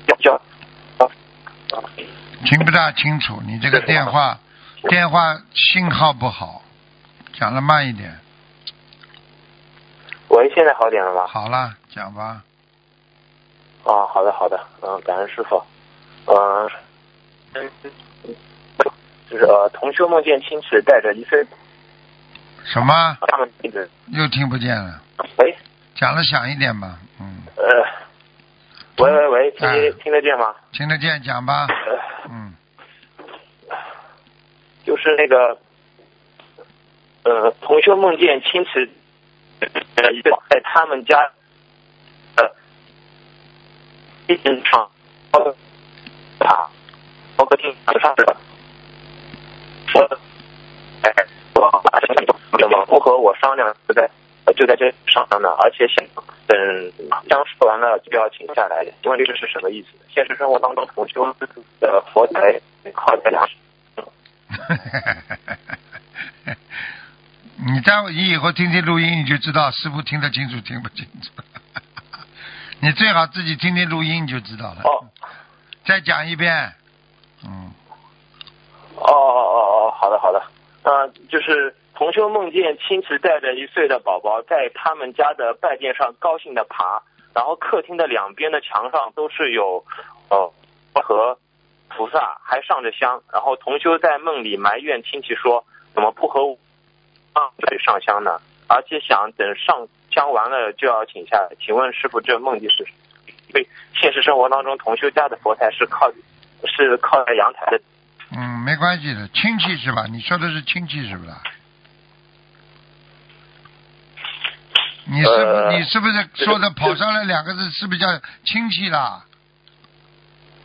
[0.07, 0.39] 要叫
[2.45, 4.39] 听不大清楚，你这个电话
[4.87, 6.61] 电话信号不好，
[7.33, 8.17] 讲的慢一点。
[10.29, 11.27] 喂，现在好点了吗？
[11.27, 12.41] 好了，讲吧。
[13.83, 15.61] 哦，好的好的，嗯，感恩师傅，
[16.25, 16.69] 嗯，
[19.29, 21.45] 就是呃，同修梦见亲戚带着一岁，
[22.63, 23.17] 什么？
[24.07, 25.01] 又听不见了，
[25.37, 25.57] 喂，
[25.95, 26.99] 讲的响一点吧。
[27.19, 27.63] 嗯，呃，
[29.03, 30.53] 喂喂喂，听哎听得见吗？
[30.71, 31.67] 听得见，讲吧。
[31.67, 31.75] 呃，
[32.29, 32.53] 嗯，
[34.89, 35.55] 就是那个，
[37.21, 38.89] 呃，同修梦见亲戚，
[39.59, 39.69] 呃，
[40.49, 41.31] 在他们家，
[42.35, 42.51] 呃，
[44.25, 44.89] 一间上，
[46.39, 46.71] 啊，
[47.37, 47.71] 包客厅
[48.01, 48.35] 上的，
[49.93, 50.19] 我，
[51.03, 51.13] 哎，
[51.53, 51.83] 我
[52.57, 54.09] 怎么不和我商量，就在
[54.55, 55.49] 就在这商量呢？
[55.59, 56.03] 而且想
[56.47, 56.91] 等
[57.29, 59.89] 刚说完了就要请下来，请问这个是什么意思？
[60.11, 61.31] 现实生活当中同修
[61.79, 62.59] 的佛台
[62.95, 63.47] 靠在两。
[67.67, 71.31] 你待会你以后听听录音，你就知道师傅听得清楚听不清楚。
[72.81, 74.81] 你最好自己听听录音，你就知道了。
[74.83, 75.05] 哦
[75.85, 76.73] 再讲一遍。
[77.43, 77.71] 嗯，
[78.95, 80.41] 哦哦哦哦，好的好的，
[80.83, 87.01] 嗯、就是同修梦见亲戚带着一岁的宝宝在他们家的拜殿上高兴的爬，
[87.33, 89.83] 然后客厅的两边的墙上都是有
[90.29, 90.53] 呃
[91.01, 91.39] 和
[91.89, 96.57] 菩萨，还上着香，然后同修在梦里埋怨亲戚说怎么不和我
[97.83, 98.39] 上香呢？
[98.67, 102.87] 而且想等上香完了就要请下来，请问师傅这梦境是？
[103.51, 106.11] 对现实生活当中同修家的佛台是靠
[106.65, 107.81] 是靠在阳台的。
[108.31, 110.05] 嗯，没关系的，亲戚是吧？
[110.05, 111.31] 你说的是亲戚是不是？
[115.05, 118.05] 你是、呃你是不是说的跑上来两个字，是不是叫
[118.45, 119.25] 亲戚啦？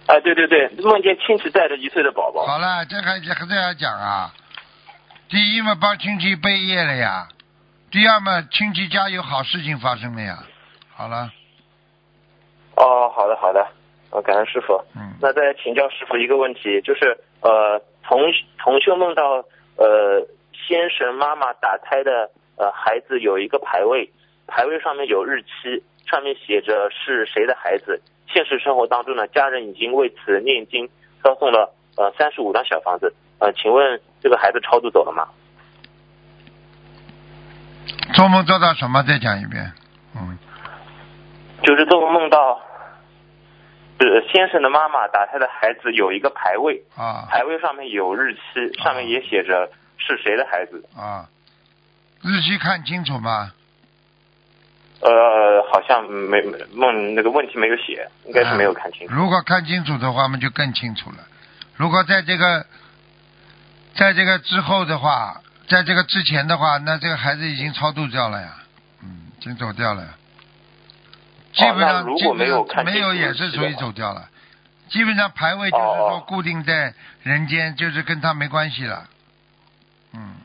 [0.06, 2.44] 啊，对对对，梦见亲戚带着一岁的宝宝。
[2.44, 4.32] 好了，这还还这样讲啊？
[5.30, 7.26] 第一嘛，帮亲戚背业了呀；
[7.90, 10.38] 第二嘛，亲戚家有好事情发生了呀。
[10.94, 11.32] 好了，
[12.76, 13.66] 哦，好的好的，
[14.10, 14.74] 我，感恩师傅。
[14.94, 18.20] 嗯，那再请教师傅一个问题，就是呃，同
[18.58, 19.42] 同修梦到
[19.76, 20.20] 呃，
[20.52, 24.12] 先神妈妈打胎的呃孩子有一个牌位，
[24.46, 28.02] 牌位上面有日期，上面写着是谁的孩子。
[28.26, 30.88] 现实生活当中呢，家人已经为此念经，
[31.22, 33.14] 烧送了呃三十五张小房子。
[33.38, 35.28] 呃，请问这个孩子超度走了吗？
[38.14, 39.02] 做梦做到什么？
[39.02, 39.72] 再讲一遍。
[40.16, 40.38] 嗯，
[41.62, 42.60] 就是做梦梦到，
[43.98, 48.40] 呃，先生的妈妈打胎的孩子有一个牌位，啊牌位上面有日期，
[48.82, 50.84] 上面也写着是谁的孩子。
[50.96, 51.28] 啊，
[52.22, 53.52] 日期看清楚吗？
[55.00, 59.14] 呃，好像没没梦那个问题没有写，应该是没有看清楚。
[59.14, 61.18] 如果看清楚的话，我们就更清楚了。
[61.76, 62.64] 如果在这个，
[63.94, 68.54] 在这个之后的话，在这个之前的话，那这个孩子已经超度掉了呀，
[69.02, 70.08] 嗯，已经走掉了呀。
[71.52, 74.28] 基本上，那如果没有基本上没有也是属于走掉了。
[74.88, 79.04] 基本上牌位就是说哦固定在人间，就是跟他没关系了。
[80.12, 80.36] 嗯，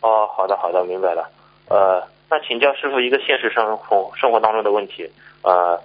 [0.00, 1.30] 哦，好的好的，明白了。
[1.68, 5.08] 呃，那请教师傅一个现实生活生活当中的问题，
[5.42, 5.80] 呃，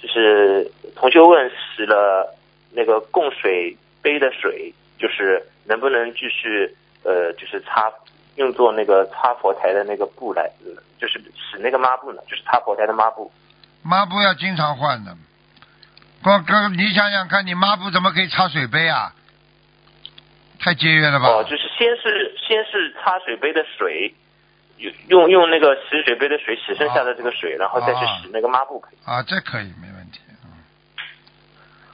[0.00, 2.36] 就是同学问使了
[2.72, 7.88] 那个供水杯的水，就是能不能继续呃，就是擦
[8.34, 13.30] 用作那个擦佛台的那个布来，呃就是使那个抹布呢，就是擦佛台的抹布。
[13.84, 15.14] 抹布要经常换的。
[16.24, 19.12] 哥哥，你想想看，你抹布怎么可以擦水杯啊？
[20.58, 21.28] 太节约了吧？
[21.28, 24.12] 哦，就是先是先是擦水杯的水，
[24.82, 28.96] 用用用那个洗水杯的水洗剩下的这个水，然后再去洗那个抹布可以。
[29.04, 30.20] 啊，这可以，没问题。
[30.44, 30.50] 嗯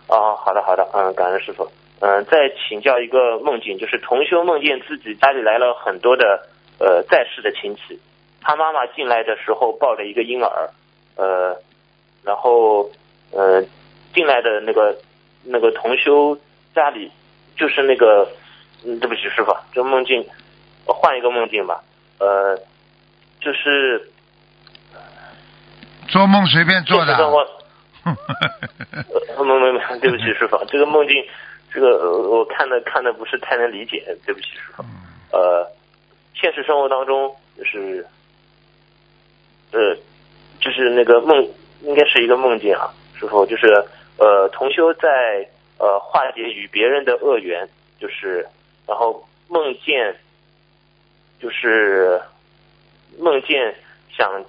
[0.08, 1.70] 哦，好的好的，嗯，感恩师傅。
[2.00, 6.48] 嗯，再请教一个梦境，就是同修梦见自己家里来了很多的
[6.78, 8.00] 呃在世的亲戚，
[8.40, 10.70] 他妈妈进来的时候抱着一个婴儿，
[11.16, 11.60] 呃，
[12.22, 12.88] 然后
[13.32, 13.62] 呃
[14.14, 14.96] 进来的那个
[15.44, 16.38] 那个同修
[16.72, 17.10] 家里
[17.56, 18.28] 就是那个，
[18.84, 20.24] 嗯，对不起师傅，这梦境
[20.86, 21.82] 换一个梦境吧，
[22.20, 22.56] 呃，
[23.40, 24.10] 就是
[26.08, 27.06] 做梦随便做的。
[27.06, 27.46] 现实生活。
[29.36, 31.14] 呃，没没没，对不起师傅，这个梦境，
[31.70, 34.82] 这个呃我看的看的不是太能理解，对不起师傅。
[34.82, 34.88] 嗯
[35.30, 35.70] 呃，
[36.34, 38.06] 现实生活当中就是，
[39.72, 39.94] 呃，
[40.58, 41.46] 就是那个梦，
[41.82, 43.66] 应该是一个梦境啊，师傅，就是
[44.16, 45.46] 呃，同修在
[45.78, 47.68] 呃化解与别人的恶缘，
[48.00, 48.46] 就是
[48.86, 50.16] 然后梦见，
[51.38, 52.18] 就是
[53.18, 53.74] 梦见
[54.16, 54.44] 想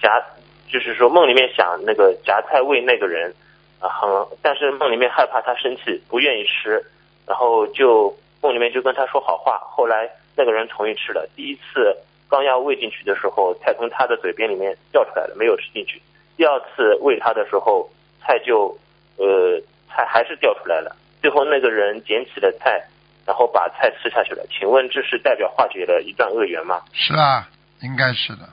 [0.00, 0.22] 夹，
[0.68, 3.34] 就是说梦里面想那个夹菜喂那个人
[3.80, 6.84] 啊，很但是梦里面害怕他生气，不愿意吃，
[7.26, 11.28] 然后就梦里面就跟他说好话，后来那个人同意吃了。
[11.36, 11.96] 第一次
[12.28, 16.00] 刚要喂进去的时候，菜从他的嘴边里面掉出来了，没有吃进去。
[16.36, 17.88] 第二次喂他的时候，
[18.20, 18.76] 菜就
[19.16, 20.96] 呃菜还是掉出来了。
[21.22, 22.82] 最后那个人捡起了菜，
[23.24, 24.44] 然后把菜吃下去了。
[24.50, 26.82] 请问这是代表化解了一段恶缘吗？
[26.92, 27.48] 是啊，
[27.84, 28.48] 应该是的。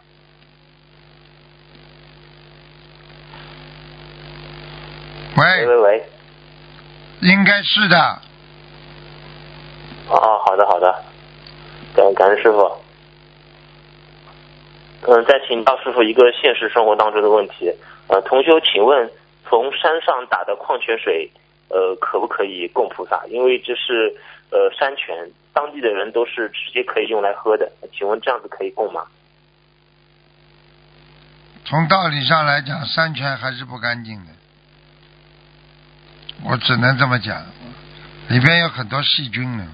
[5.37, 6.03] 喂喂喂喂，
[7.21, 8.21] 应该是的。
[10.09, 11.03] 哦，好的好的，
[11.95, 12.69] 感感恩师傅。
[15.03, 17.73] 嗯，再请教师傅一个现实生活当中的问题。
[18.07, 19.09] 呃，同修，请问
[19.47, 21.31] 从山上打的矿泉水，
[21.69, 23.25] 呃，可不可以供菩萨？
[23.27, 24.13] 因为这是
[24.51, 27.71] 呃山泉，当地的人都是直接可以用来喝的。
[27.97, 29.05] 请问这样子可以供吗？
[31.71, 34.31] 从道理上来讲，山泉还是不干净的。
[36.43, 37.45] 我只能这么讲，
[38.27, 39.65] 里边有很多细菌呢。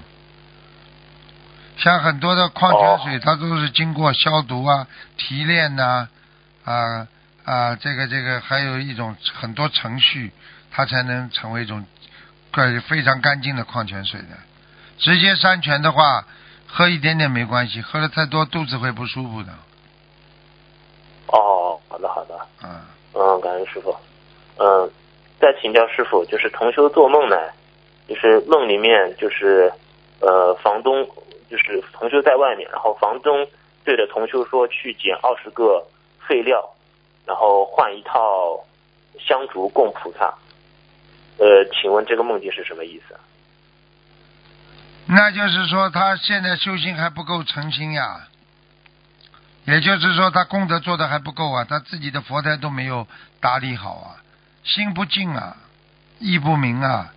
[1.76, 4.86] 像很多的矿泉水，它都是经过消毒啊、
[5.16, 6.08] 提炼呐、
[6.64, 7.08] 啊
[7.44, 10.32] 啊，这个这个，还有一种很多程序，
[10.70, 11.84] 它才能成为一种
[12.86, 14.38] 非常干净的矿泉水的。
[14.98, 16.24] 直接山泉的话，
[16.68, 19.52] 喝一点点没关系，喝的太多肚子会不舒服的。
[21.26, 21.67] 哦，
[22.06, 22.80] 好的好的，嗯，
[23.14, 23.96] 嗯，感恩师傅。
[24.58, 24.90] 嗯，
[25.40, 27.36] 再请教师傅，就是同修做梦呢，
[28.06, 29.72] 就是梦里面就是
[30.20, 31.08] 呃房东
[31.50, 33.46] 就是同修在外面，然后房东
[33.84, 35.84] 对着同修说去捡二十个
[36.26, 36.74] 废料，
[37.26, 38.64] 然后换一套
[39.18, 40.34] 香烛供菩萨。
[41.38, 43.14] 呃，请问这个梦境是什么意思？
[45.06, 48.26] 那就是说他现在修行还不够诚心呀。
[49.68, 53.06] 也就是说，他功德做的还不够啊，他自己的佛台都没有
[53.38, 54.16] 打理好啊，
[54.64, 55.58] 心不静啊，
[56.18, 57.12] 意不明啊，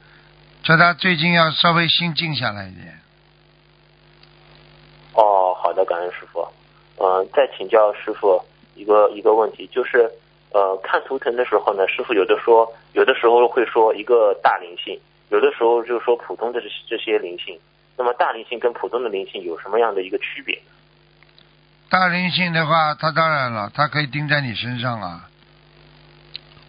[0.61, 2.99] 叫他最近要稍微心静下来一点。
[5.13, 6.45] 哦，好的，感恩师傅。
[6.97, 8.43] 嗯、再请教师傅
[8.75, 10.11] 一个一个问题，就是
[10.51, 14.99] 呃，看图腾的时候呢，师傅有的说，有的时候会说一个大灵性，
[15.29, 17.57] 有的时候就说普通的这这些灵性。
[17.95, 20.61] 那么大灵性跟普通的灵性有什么样的一个区别？
[21.91, 25.27] 大灵性的话，他当然了，他可以盯在你身上啊，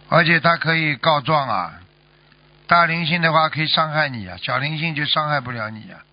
[0.09, 1.79] 而且他可以告状啊。
[2.67, 6.03] 大灵性的话可以伤害你啊，小灵性就伤害不了你啊。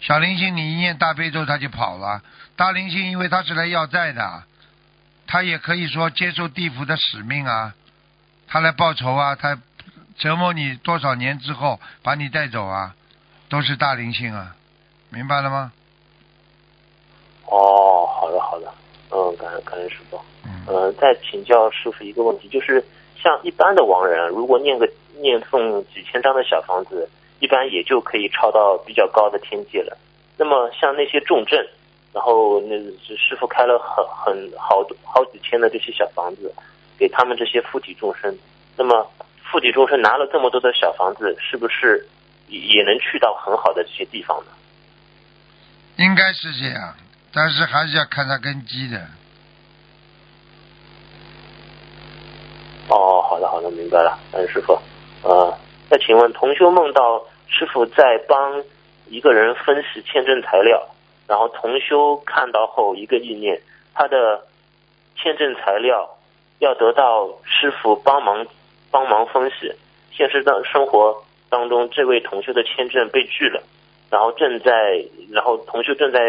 [0.00, 2.20] 小灵性你一念大悲咒他就跑了，
[2.54, 4.42] 大灵性因为他是来要债的，
[5.26, 7.72] 他也可以说接受地府的使命啊，
[8.46, 9.56] 他来报仇啊，他
[10.18, 12.94] 折磨你多少年之后把你带走啊，
[13.48, 14.54] 都是大灵性啊，
[15.08, 15.72] 明白了吗？
[17.46, 18.72] 哦，好的好的，
[19.10, 20.20] 嗯，感恩感恩师傅。
[20.44, 20.50] 嗯。
[20.66, 22.82] 嗯、再请教师傅一个问题，就是
[23.22, 24.88] 像一般的亡人，如果念个
[25.18, 27.08] 念诵几千张的小房子，
[27.40, 29.96] 一般也就可以超到比较高的天界了。
[30.36, 31.64] 那么像那些重症，
[32.12, 32.76] 然后那
[33.16, 36.52] 师傅开了很很好好几千的这些小房子，
[36.98, 38.36] 给他们这些附体众生。
[38.76, 39.08] 那么
[39.42, 42.08] 附体众生拿了这么多的小房子，是不是
[42.48, 44.50] 也也能去到很好的这些地方呢？
[45.96, 46.92] 应该是这样，
[47.34, 48.98] 但是还是要看他根基的。
[52.88, 54.78] 哦，好的好的，明白了，感恩师傅。
[55.22, 55.58] 呃，
[55.90, 58.62] 那请问同修梦到师傅在帮
[59.08, 60.86] 一个人分析签证材料，
[61.26, 63.60] 然后同修看到后一个意念，
[63.94, 64.46] 他的
[65.16, 66.18] 签证材料
[66.58, 68.46] 要得到师傅帮忙
[68.90, 69.72] 帮忙分析。
[70.12, 73.62] 现实当生活当中，这位同修的签证被拒了，
[74.10, 76.20] 然后正在，然后同修正在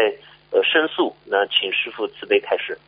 [0.50, 2.78] 呃申诉，那请师傅慈悲开示。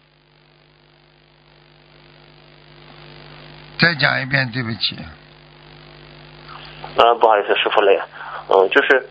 [3.79, 4.97] 再讲一遍，对不起。
[6.97, 8.09] 呃，不好意思，师傅累了。
[8.49, 9.09] 嗯、就是，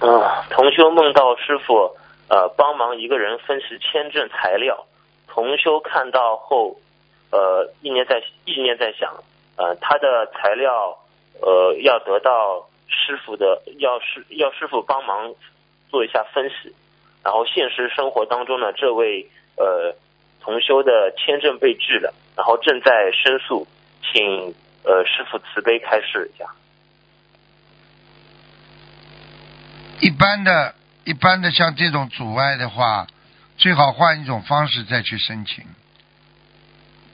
[0.00, 1.96] 嗯、同修梦到师傅
[2.28, 4.86] 呃帮忙一个人分析签证材料，
[5.28, 6.76] 同修看到后，
[7.30, 9.22] 呃意念在意念在想，
[9.56, 10.98] 呃他的材料
[11.40, 15.34] 呃要得到师傅的要师要师傅帮忙
[15.90, 16.74] 做一下分析，
[17.24, 19.96] 然后现实生活当中呢，这位呃
[20.40, 23.66] 同修的签证被拒了，然后正在申诉，
[24.02, 24.54] 请
[24.84, 26.44] 呃师傅慈悲开示一下。
[30.00, 33.06] 一般的、一般的像这种阻碍的话，
[33.56, 35.64] 最好换一种方式再去申请，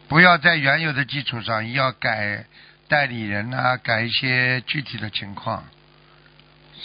[0.08, 2.46] 不要在原有的基础上要改
[2.88, 5.62] 代理人啊，改一些具体的情况，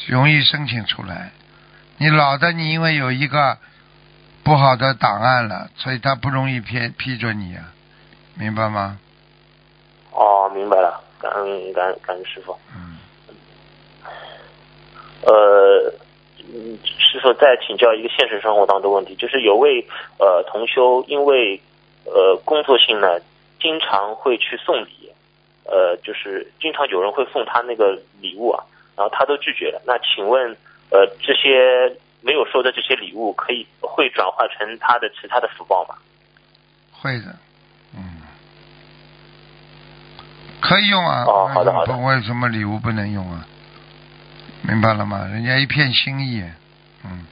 [0.08, 1.32] 容易申请出来。
[1.98, 3.58] 你老的，你因为有一个
[4.44, 7.72] 不好的档案了，所以他不容易批批准你啊。
[8.38, 9.00] 明白吗？
[10.12, 12.58] 哦，明白了，感恩感恩感恩师傅。
[12.76, 12.98] 嗯，
[15.24, 15.94] 呃，
[16.54, 19.88] 嗯师傅再请教一个现实生活当中的问题，就是有位
[20.20, 21.62] 呃同修因为
[22.04, 23.20] 呃工作性呢，
[23.62, 25.14] 经常会去送礼，
[25.64, 28.66] 呃，就是经常有人会送他那个礼物啊，
[28.98, 29.82] 然后他都拒绝了。
[29.86, 30.58] 那请问
[30.90, 35.96] 呃这些没有收的这些礼物，可以会转化成他的其他的福报吗？
[36.92, 37.36] 会的，
[37.96, 38.22] 嗯，
[40.62, 41.24] 可以用啊。
[41.26, 43.46] 哦好的好的为什么为什么礼物不能用啊？
[44.64, 45.28] 明白了吗？
[45.32, 46.44] 人家一片心意，
[47.04, 47.28] 嗯，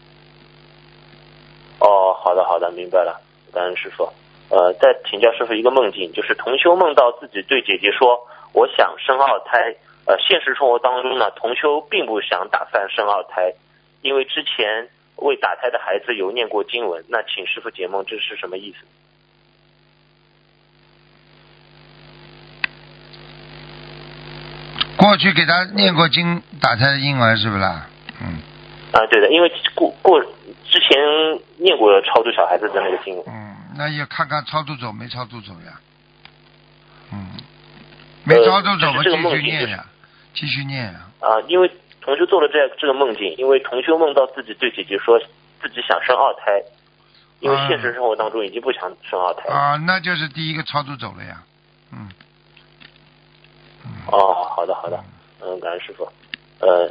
[1.79, 3.19] 哦，好的好的，明白了，
[3.51, 4.07] 感恩师傅。
[4.49, 9.75] 呃，再请教师傅一个梦境，就是同修梦到自己对姐姐说：“我想生二胎。”
[10.05, 13.53] 呃，现实生活当中呢，同修并不想打算生二胎，
[14.01, 17.05] 因为之前为打胎的孩子有念过经文。
[17.07, 18.85] 那请师傅解梦，这是什么意思？
[24.97, 27.87] 过去给他念过经打胎的婴儿是不是啦？
[28.21, 28.39] 嗯
[28.93, 30.97] 啊，对的，因为过过之前
[31.57, 33.23] 念过超度小孩子的那个经文。
[33.27, 35.79] 嗯，那要看看超度走没超度走呀。
[37.11, 37.31] 嗯，
[38.23, 39.85] 没呃超度走，我继续念呀，
[40.33, 41.07] 继续念呀。
[41.19, 41.71] 啊，因为
[42.01, 45.19] 同修做了这这个梦境，因为同修梦到自己对姐姐说
[45.61, 46.61] 自己想生二胎，
[47.39, 49.55] 因为啊现实生活当中已经不想生二胎了。
[49.55, 51.43] 啊，那就是第一个超度走了呀。
[51.93, 52.09] 嗯。
[53.85, 53.91] 嗯。
[54.11, 55.01] 哦，好的好的，
[55.41, 56.07] 嗯，感恩师傅。
[56.59, 56.87] 呃，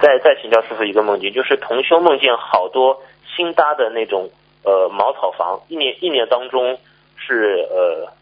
[0.00, 3.02] 再再请教师傅一个梦境，就是同修梦见好多
[3.36, 4.30] 新搭的那种
[4.64, 6.78] 呃茅草房，一年一年当中
[7.16, 8.12] 是呃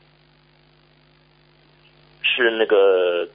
[2.22, 3.26] 是那个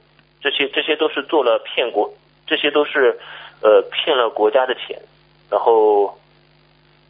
[0.44, 2.12] 这些这些都是做了骗国，
[2.46, 3.18] 这些都是
[3.62, 5.00] 呃骗了国家的钱，
[5.50, 6.18] 然后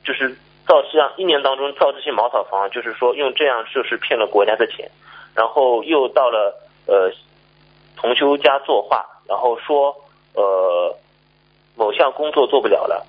[0.04, 4.88] 就是造这样一年当中造这些茅草房，就是说用这样就是骗了国家的钱，
[5.34, 6.54] 然后又到了
[6.86, 7.10] 呃
[7.96, 9.96] 同修家作画，然后说
[10.34, 10.96] 呃
[11.74, 13.04] 某项工作做不了了，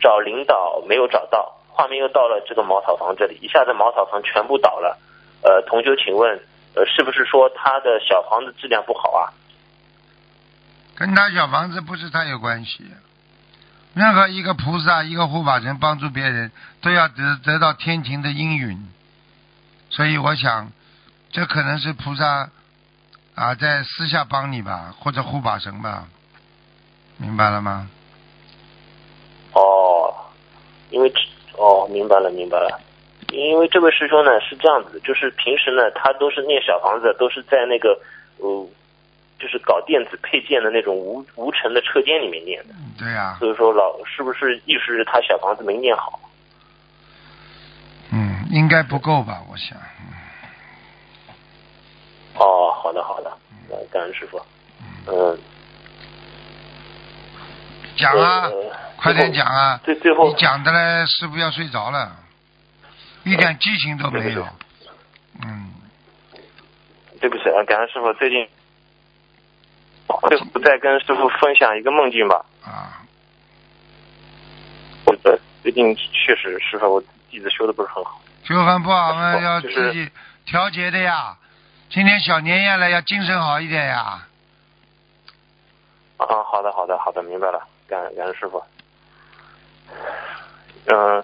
[0.00, 4.96] 找领导没有找到，画面又到了这个茅草房这里，一下子茅草房全部倒了。
[5.42, 6.38] 呃，同修，请问
[6.76, 9.34] 呃是不是说他的小房子质量不好啊？
[10.98, 12.84] 跟他小房子不是太有关系。
[13.94, 16.50] 任何一个菩萨、一个护法神帮助别人，
[16.82, 18.88] 都要得得到天庭的应允。
[19.90, 20.70] 所以我想，
[21.30, 22.50] 这可能是菩萨
[23.34, 26.08] 啊在私下帮你吧，或者护法神吧，
[27.16, 27.88] 明白了吗？
[29.54, 30.14] 哦，
[30.90, 31.12] 因为
[31.56, 32.80] 哦，明白了，明白了。
[33.32, 37.98] 因为这位师兄呢是这样子，就是平时呢他都是念小房子，都是在那个
[38.38, 38.66] 呃，
[39.38, 46.18] 就是搞电子配件的那种无无尘的车间里面念的，对呀、所以说老是不是意思是他小房子没念好？
[48.10, 49.42] 嗯，应该不够吧？
[49.48, 50.14] 我想，嗯
[52.34, 53.30] 哦，好的好的，
[53.70, 54.40] 呃感恩师傅。
[55.06, 55.38] 嗯，
[57.96, 59.80] 讲啊，呃快点讲啊！
[59.84, 62.16] 最最后你讲的嘞，师傅要睡着了，
[63.24, 64.46] 一点激情都没有。
[65.42, 65.70] 嗯，
[67.20, 68.48] 对不起啊，感恩师傅，最近
[70.28, 72.44] 最后再跟师傅分享一个梦境吧。
[72.64, 73.02] 啊，
[75.06, 78.20] 我的最近确实师傅我弟子修的不是很好。
[78.44, 80.10] 修很不好嘛，要就是自己
[80.46, 81.36] 调节的呀。
[81.90, 84.26] 今天小年夜了，要精神好一点呀。
[86.16, 88.62] 啊，好的，好的，好的，明白了，感恩感恩师傅。
[90.86, 91.22] 嗯、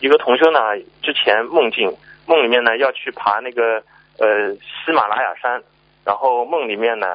[0.00, 0.58] 一个同修呢，
[1.02, 1.94] 之前梦境
[2.26, 3.82] 梦里面呢要去爬那个
[4.18, 5.62] 呃喜马拉雅山，
[6.04, 7.06] 然后梦里面呢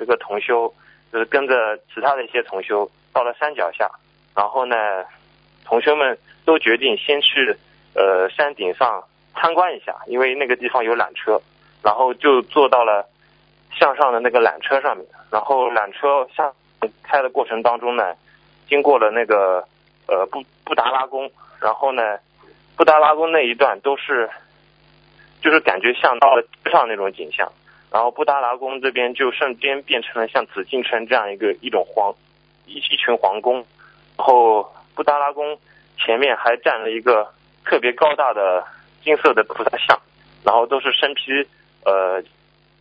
[0.00, 0.72] 这个同修
[1.12, 3.90] 就是跟着其他的一些同修到了山脚下，
[4.34, 5.04] 然后呢
[5.66, 7.54] 同学们都决定先去
[7.94, 11.38] 呃山顶上参观一下，因为那个地方有缆车，
[11.82, 13.06] 然后就坐到了
[13.78, 16.50] 向上的那个缆车上面，然后缆车向
[17.02, 18.14] 开的过程当中呢，
[18.66, 19.62] 经过了那个
[20.06, 21.30] 呃布布达拉宫，
[21.60, 22.18] 然后呢，
[22.76, 24.30] 布达拉宫那一段都是，
[25.42, 27.52] 就是感觉像到了街上那种景象，
[27.90, 32.14] 然后布达拉宫这边就瞬间变成了像紫禁城这样一个一种皇
[32.66, 33.56] 一一群皇宫，
[34.16, 35.58] 然后布达拉宫
[35.98, 37.28] 前面还站了一个
[37.64, 38.64] 特别高大的
[39.02, 40.00] 金色的菩萨像，
[40.44, 41.32] 然后都是身披
[41.84, 42.22] 呃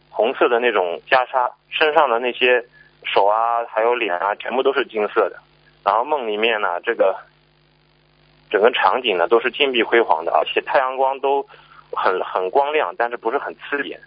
[0.09, 2.63] 红色的那种袈裟，身上的那些
[3.03, 5.37] 手啊，还有脸啊，全部都是金色的。
[5.83, 7.15] 然后梦里面呢，这个
[8.51, 11.43] 整个场景呢都是金碧辉煌的，而且太阳光都
[11.91, 13.99] 很很光亮，但是不是很刺眼。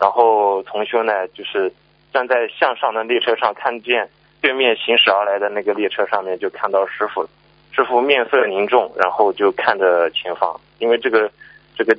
[0.00, 1.72] 然后同修呢，就是
[2.12, 4.08] 站在向上的列车上，看见
[4.40, 7.28] 对面行驶而来的那个列车上面，就看到师傅了。
[7.72, 11.30] 师傅面色凝重，然后就看着前方，因为这个
[11.74, 11.96] 这个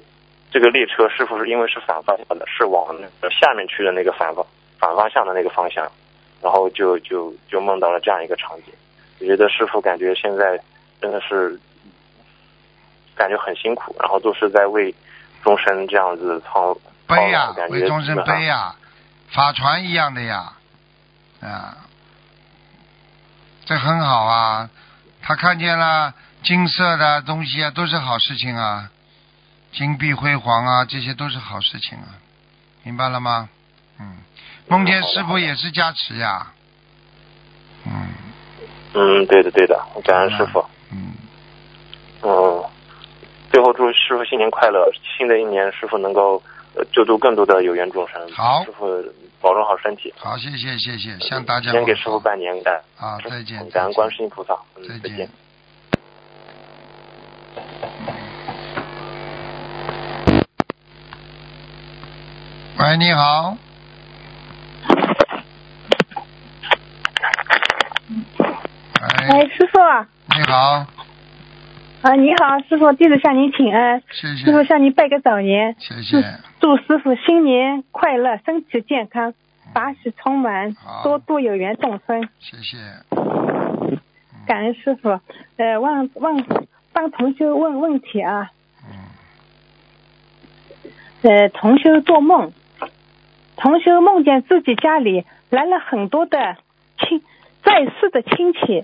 [0.51, 4.45] 这个列车师傅是因为是反方向的，是往那个下面去的那个反方
[4.77, 5.91] 反方向的那个方向，
[6.41, 8.73] 然后就就就梦到了这样一个场景。
[9.19, 10.59] 我觉得师傅感觉现在
[11.01, 11.57] 真的是
[13.15, 14.93] 感觉很辛苦，然后都是在为
[15.43, 16.77] 众生这样子操
[17.07, 18.75] 背呀、为众生基本上背呀、
[19.29, 20.53] 法船一样的呀，
[21.41, 21.77] 啊，
[23.65, 24.69] 这很好啊。
[25.21, 28.89] 他看见了金色的东西啊，都是好事情啊，
[29.71, 32.19] 金碧辉煌啊，这些都是好事情啊，
[32.83, 33.49] 明白了吗？
[33.99, 34.17] 嗯，
[34.67, 36.47] 梦见师傅也是加持呀，
[37.85, 38.07] 嗯
[38.93, 40.65] 嗯，对的对的，感恩师傅。
[40.91, 41.13] 嗯，
[42.21, 42.63] 嗯，
[43.51, 44.91] 最后祝师傅新年快乐！
[45.17, 46.52] 新的一年，师傅能够呃
[46.91, 48.31] 救助更多的有缘众生。
[48.31, 48.85] 好师傅
[49.41, 50.13] 保重好身体。
[50.17, 54.57] 好，谢谢谢谢，向大家先给师傅拜年感啊，再见，感恩观世音菩萨。
[54.75, 55.29] 再见再见。。
[62.79, 63.57] 喂，你好。
[68.99, 70.85] 哎，哎，师傅啊，你好，
[72.11, 74.01] 你好，师傅，弟子向您请安。
[74.11, 76.21] 谢谢师，傅向您拜个早年，谢谢，
[76.59, 79.33] 祝师傅新年快乐，身体健康，
[79.73, 82.27] 法喜充满好，多度有缘众生。
[82.39, 82.77] 谢谢。
[84.45, 85.21] 感恩师傅。
[85.55, 86.45] 呃，问问
[86.91, 88.51] 帮同修问问题啊。
[88.83, 88.89] 嗯，
[91.21, 92.51] 呃，同修做梦，
[93.55, 96.57] 同修梦见自己家里来了很多的
[96.99, 97.23] 亲
[97.63, 98.83] 在世的亲戚，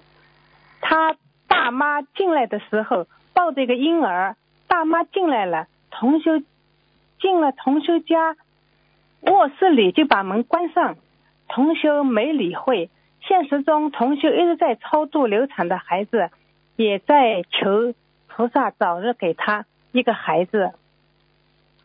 [0.80, 1.17] 他
[1.60, 4.38] 大妈进来的时候抱着一个婴儿，
[4.70, 6.39] 大妈进来了，同修
[7.20, 8.38] 进了同修家
[9.20, 10.95] 卧室里就把门关上，
[11.49, 12.89] 同修没理会。
[13.28, 16.32] 现实中，同修一直在超度流产的孩子，
[16.78, 17.93] 也在求
[18.28, 20.72] 菩萨早日给他一个孩子。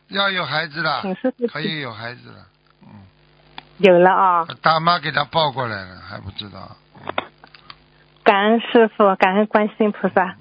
[0.07, 2.37] 要有孩子了，请师傅可以有孩子了。
[2.83, 3.03] 嗯，
[3.79, 6.77] 有了啊，大妈给他抱过来了，还不知道。
[8.25, 10.35] 感恩师傅，感恩观世音菩萨。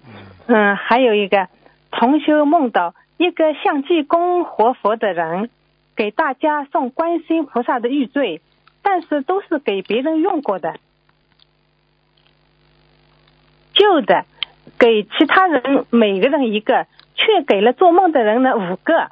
[0.47, 1.49] 嗯，还有一个
[1.91, 5.51] 同修梦到一个像济公活佛的人，
[5.95, 8.41] 给大家送观世音菩萨的玉坠，
[8.83, 10.77] 但是都是给别人用过的，
[13.75, 14.25] 旧的，
[14.79, 19.11] 给其他人每个人一个，却给了做梦的人呢五个。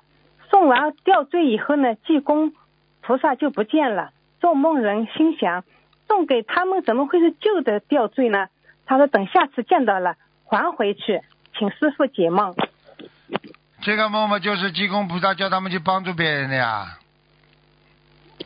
[0.48, 2.54] 送完吊坠以后呢，济公
[3.02, 4.12] 菩萨就不见了。
[4.40, 5.62] 做梦人心想，
[6.08, 8.48] 送给他们怎么会是旧的吊坠呢？
[8.92, 11.22] 他说等下次见到了还回去，
[11.56, 12.54] 请师傅解梦。
[13.80, 16.98] 这个梦嘛，就是济公菩萨叫他们去帮助别人的呀。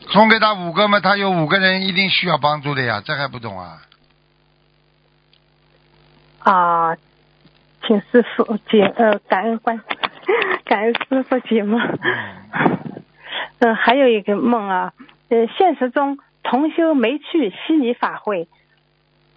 [0.09, 3.81] 送给他五个嘛，他有五个人一定需要帮助的呀，这还不懂啊？
[6.39, 6.95] 啊，
[7.85, 9.81] 请师傅解呃，感恩观，
[10.63, 11.77] 感恩师傅解梦。
[13.59, 14.93] 嗯，还有一个梦啊，
[15.27, 18.47] 呃，现实中同修没去悉尼法会，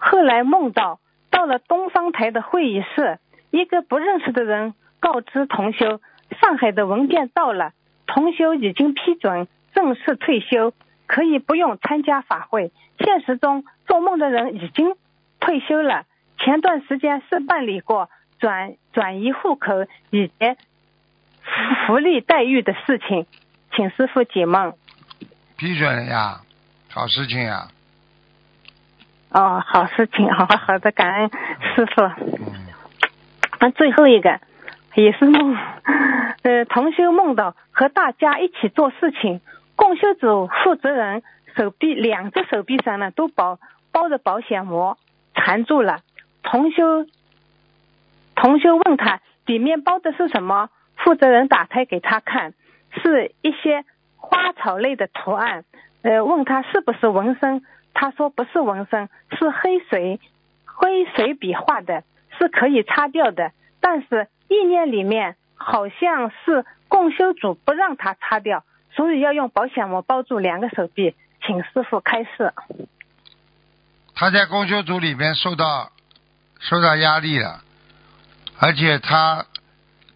[0.02, 0.98] 后来梦到
[1.30, 3.18] 到了东方台的会议室，
[3.50, 6.00] 一个不认识的人告知同修，
[6.40, 7.72] 上海的文件到了，
[8.06, 10.72] 同修已经批准正式退休，
[11.06, 12.72] 可以不用参加法会。
[12.98, 14.96] 现实中做梦的人已经
[15.38, 16.06] 退休了。
[16.38, 20.34] 前段时间是办理过转转移户口以及
[21.86, 23.26] 福利待遇的事情，
[23.76, 24.72] 请师傅解梦。
[25.58, 26.40] 批准了呀，
[26.88, 27.68] 好事情呀。
[29.32, 31.30] 哦，好事情，好 好的，感恩
[31.74, 32.02] 师傅。
[32.02, 32.66] 嗯，
[33.60, 34.40] 那最后一个
[34.94, 35.56] 也是梦，
[36.42, 39.40] 呃，同修梦到和大家一起做事情，
[39.76, 41.22] 共修组负责人
[41.56, 43.58] 手臂两只手臂上呢都包
[43.92, 44.98] 包着保险膜，
[45.34, 46.00] 缠住了。
[46.42, 47.06] 同修
[48.34, 52.54] 同修问他里面包的是什么，负责人打开给他看，
[53.02, 53.84] 是一些
[54.16, 55.64] 花草类的图案。
[56.02, 57.62] 呃，问他是不是纹身，
[57.94, 60.20] 他说不是纹身，是黑水
[60.64, 62.04] 灰水笔画的，
[62.38, 63.52] 是可以擦掉的。
[63.80, 71.14] 但是意念里面好像是共修组不让他擦掉，所以要用保险膜包住两个手臂，
[71.44, 72.52] 请师傅开示。
[74.14, 75.92] 他在公修组里面受到
[76.58, 77.62] 受到压力了，
[78.58, 79.46] 而且他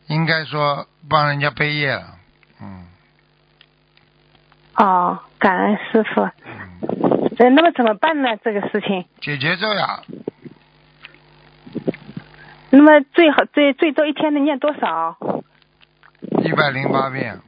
[0.09, 2.19] 应该说帮人家背业了，
[2.61, 2.87] 嗯
[4.77, 6.21] 哦，感恩师傅。
[6.45, 6.94] 嗯，
[7.39, 8.37] 呃，那么怎么办呢？
[8.43, 10.03] 这个事情，解节奏呀，
[12.71, 15.17] 那么最好最最多一天能念多少？
[16.45, 17.41] 一百零八遍，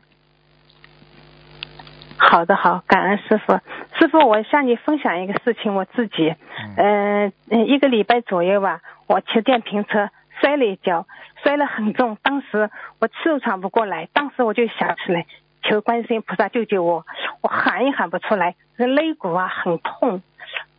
[2.17, 3.61] 好的，好，感恩师傅。
[3.99, 6.35] 师傅，我向你分享一个事情，我自己，
[6.77, 10.11] 嗯呃，一个礼拜左右吧，我骑电瓶车
[10.41, 11.07] 摔了一跤，
[11.43, 15.27] 摔了很重，当时我气都喘不过来，当时我就想起来
[15.69, 17.05] 求观世音菩萨救救我，
[17.43, 20.23] 我喊也喊不出来，这肋骨啊很痛，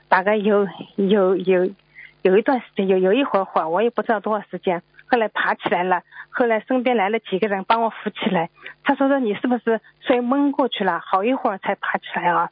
[0.07, 1.69] 大概有有有
[2.21, 8.49] 有一段时间，有有一会儿会，我也不知道多少时间，后来爬起来了，后来身边来了几个人帮我扶起来，
[8.83, 12.49] 他说说你是不是摔蒙过去了，好一会儿才爬起来啊。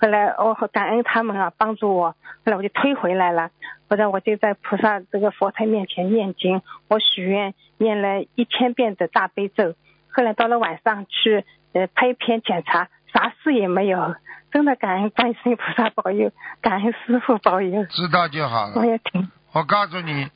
[0.00, 2.10] 后来我感恩他们啊，帮助我。
[2.44, 3.50] 后来我就推回来了。
[3.88, 9.74] 后来我就在菩萨这个佛台面前念经，我许愿念了一千遍的大悲咒。
[10.12, 11.44] 后来到了晚上去
[11.78, 14.16] 呃拍片检查，啥事也没有。
[14.50, 17.84] 真的感恩观世音菩萨保佑，感恩师傅保佑。
[17.84, 18.72] 知道就好了。
[18.76, 19.30] 我也挺。
[19.52, 20.28] 我告诉你，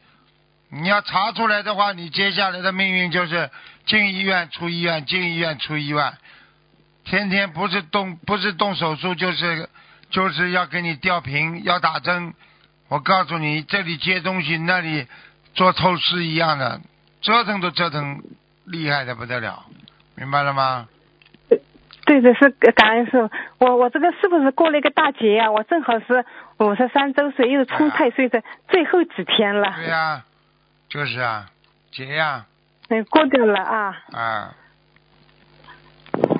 [0.68, 3.50] 你要查出来的话，你接下来的命运就是
[3.86, 6.12] 进医院出医院，进医院出医院。
[7.04, 9.68] 天天不是动不是动手术，就是
[10.10, 12.34] 就是要给你吊瓶，要打针。
[12.88, 15.06] 我告诉你，这里接东西，那里
[15.54, 16.82] 做透视一样的，
[17.22, 18.22] 折腾都折腾
[18.66, 19.64] 厉害的不得了，
[20.16, 20.86] 明白了吗？
[22.12, 23.30] 对的，是感恩师傅。
[23.64, 25.50] 我我这个是不是过了一个大节啊？
[25.50, 26.26] 我正好是
[26.58, 29.72] 五十三周岁，又是冲太岁的最后几天了。
[29.76, 30.22] 对呀，
[30.90, 31.46] 就是啊，
[31.90, 32.44] 节呀。
[32.90, 33.96] 嗯，过掉了啊。
[34.12, 34.54] 啊。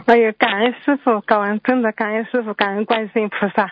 [0.07, 3.69] 哎呀，感恩师傅，感恩真的感恩师傅，感恩观世音菩萨。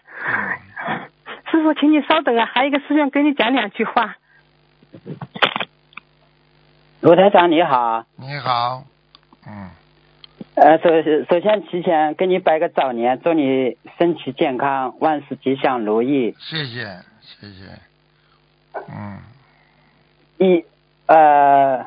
[1.50, 4.16] 师傅，请你稍等啊，还有一个师兄跟你讲两句话。
[7.02, 8.06] 罗台长你好。
[8.16, 8.84] 你好。
[9.46, 9.68] 嗯。
[10.54, 10.90] 呃，首
[11.28, 16.34] 首先提前给你拜个早年，祝你身体健康，万事吉祥如意。
[16.38, 16.84] 谢谢，
[17.22, 17.80] 谢谢。
[18.88, 19.18] 嗯。
[20.38, 20.64] 以
[21.06, 21.86] 呃。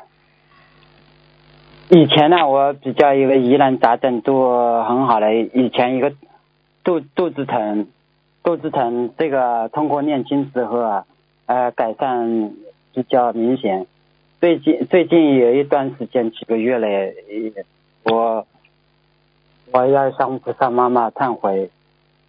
[1.90, 5.36] 以前呢，我比较一个疑难杂症都很好的。
[5.36, 6.12] 以前一个
[6.84, 7.88] 肚肚子疼，
[8.42, 11.06] 肚子疼，这个通过念经之后啊，
[11.46, 12.54] 呃，改善
[12.94, 13.86] 比较明显。
[14.40, 17.14] 最近最近有一段时间几个月嘞，
[18.06, 18.48] 我
[19.74, 21.70] 我要向菩萨妈妈忏悔，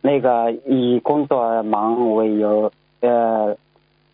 [0.00, 3.56] 那个以工作忙为由呃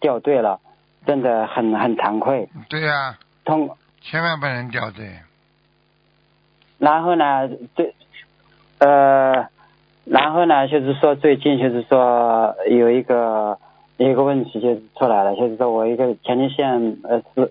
[0.01, 0.61] 掉队了，
[1.07, 2.49] 真的很很惭愧。
[2.68, 3.16] 对呀。
[3.43, 3.70] 通
[4.03, 5.11] 千万不能掉队。
[6.78, 7.95] 然后呢，最，
[8.78, 9.49] 呃，
[10.05, 13.59] 然后呢，就是说最近就是说有一个
[13.97, 17.51] 一个问题就出来了，就是说我一个前列腺呃师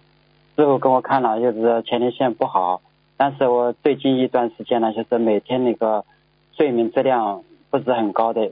[0.55, 2.81] 师傅跟我看了，就是说前列腺不好，
[3.21, 6.05] 但是我最近一段时间呢，就是每天那个
[6.55, 8.49] 睡眠质量不是很高的，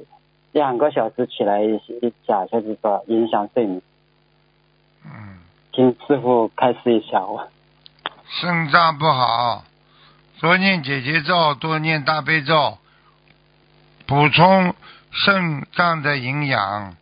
[0.51, 1.79] 两个小时起来一
[2.27, 3.81] 下，就是说影响睡眠。
[5.05, 5.39] 嗯。
[5.71, 7.47] 请师傅开示一下我。
[8.25, 9.63] 肾脏不好。
[10.41, 12.77] 多念姐姐咒，多念大悲咒，
[14.05, 14.75] 补充
[15.11, 16.97] 肾脏的营养。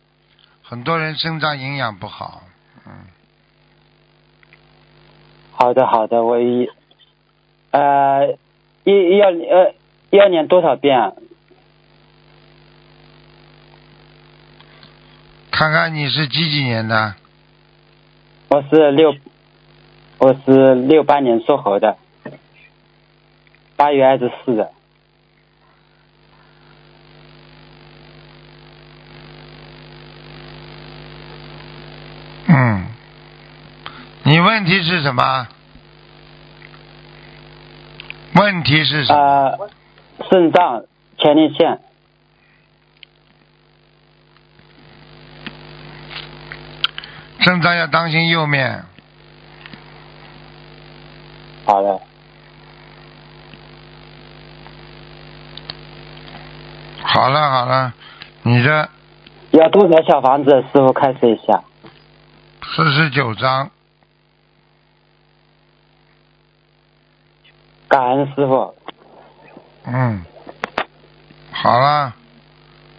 [0.62, 2.42] 很多人肾脏营养不好，
[2.86, 2.92] 嗯。
[5.50, 6.70] 好的，好的，我一
[7.76, 8.38] 呃
[8.84, 9.74] 一要呃
[10.10, 10.98] 要念多少遍？
[10.98, 11.12] 啊
[15.50, 17.14] 看看你是几几年的？
[18.48, 19.14] 我是六，
[20.18, 21.96] 我是六八年属猴的。
[23.76, 24.70] 八月二十四的。
[32.48, 32.86] 嗯，
[34.24, 35.48] 你问题是什么？
[38.36, 39.18] 问题是什么？
[39.18, 39.70] 呃，
[40.30, 40.84] 肾脏
[41.18, 41.80] 前列腺。
[47.40, 48.84] 肾脏要当心右面。
[51.64, 52.00] 好的。
[57.02, 57.94] 好了好了，
[58.42, 58.88] 你这
[59.52, 60.50] 要多少小房子？
[60.50, 61.62] 师傅开始一下。
[62.62, 63.70] 四十九章。
[67.96, 68.74] 感恩师傅。
[69.86, 70.22] 嗯。
[71.50, 72.14] 好了。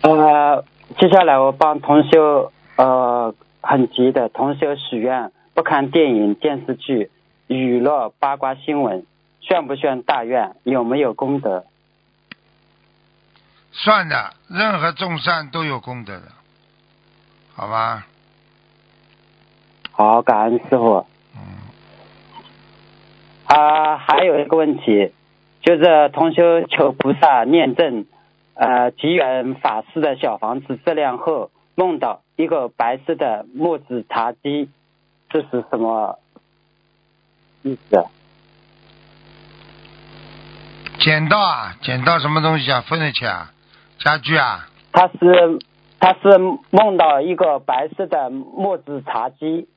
[0.02, 0.66] 呃，
[0.98, 7.12] 接下来我帮同修呃很急的同修许愿，不看电影、电视剧、
[7.46, 9.06] 娱乐、八卦新闻，
[9.40, 10.56] 算不算大愿？
[10.64, 11.66] 有没有功德？
[13.72, 16.24] 算的，任何众善都有功德的，
[17.54, 18.08] 好吧？
[19.92, 21.06] 好，感恩师傅。
[21.36, 21.67] 嗯。
[23.48, 25.14] 啊，还有一个问题，
[25.62, 28.06] 就是同修求菩萨念证，
[28.56, 34.70] 呃，吉缘法师的小房子质量后，梦到一个白色的木质茶几，
[35.30, 36.20] 这是什么
[37.64, 38.06] 意思？
[41.00, 41.78] 捡到啊？
[41.82, 42.82] 捡到什么东西啊？
[42.82, 43.54] 分得起啊？
[44.00, 44.68] 家具啊？
[44.92, 45.60] 他是
[46.00, 46.38] 他是
[46.72, 49.70] 梦到一个白色的木质茶几。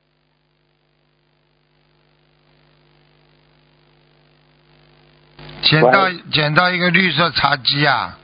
[5.61, 8.17] 捡到捡到一个绿色茶几啊，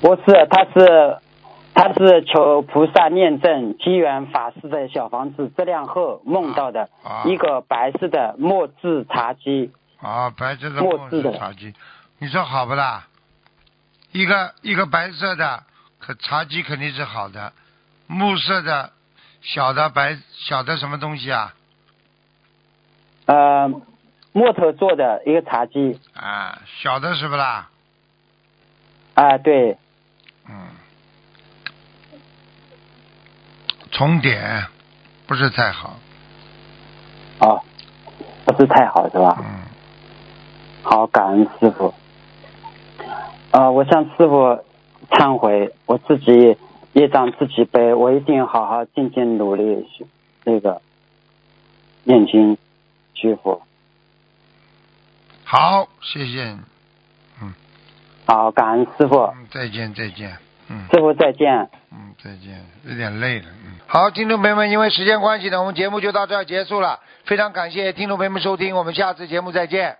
[0.00, 1.18] 不是，他是
[1.74, 11.74] 他是求菩萨念证机缘法师的小房子质量后梦到的啊一个白色的墨字茶几，啊，白色的墨墨汁的茶几，
[12.18, 13.06] 你说好不啦？
[14.12, 15.64] 一个一个白色的，
[15.98, 17.52] 可茶几肯定是好的，
[18.06, 18.92] 木色的
[19.42, 20.16] 小的白
[20.46, 21.54] 小的什么东西啊？
[23.26, 23.68] 呃，
[24.36, 27.68] 木头做的一个茶几，啊，小的是不啦？
[29.14, 29.78] 啊、对，
[30.48, 30.66] 嗯，
[33.92, 34.66] 重点
[35.28, 36.00] 不是太好，
[37.38, 37.62] 哦，
[38.44, 39.36] 不是太好是吧？
[39.38, 39.62] 嗯，
[40.82, 41.94] 好，感恩师傅。
[43.52, 44.58] 呃，我向师傅
[45.10, 46.58] 忏悔，我自己
[46.92, 50.04] 业障自己背，我一定好好静静努力学
[50.44, 50.82] 这个
[52.02, 52.58] 念经
[53.14, 53.62] 学佛。
[55.56, 56.42] 好，谢谢
[57.40, 57.54] 嗯，
[58.26, 60.36] 好，感恩师傅，嗯，再见再见，
[60.68, 61.70] 嗯师傅再见。
[61.92, 63.78] 嗯，再见，有点累了，嗯。
[63.86, 69.96] 好，听众朋友们，因为时间关系呢，我们节目就到这儿结束了，非常感谢听众朋友们收听，我们下次节目再见。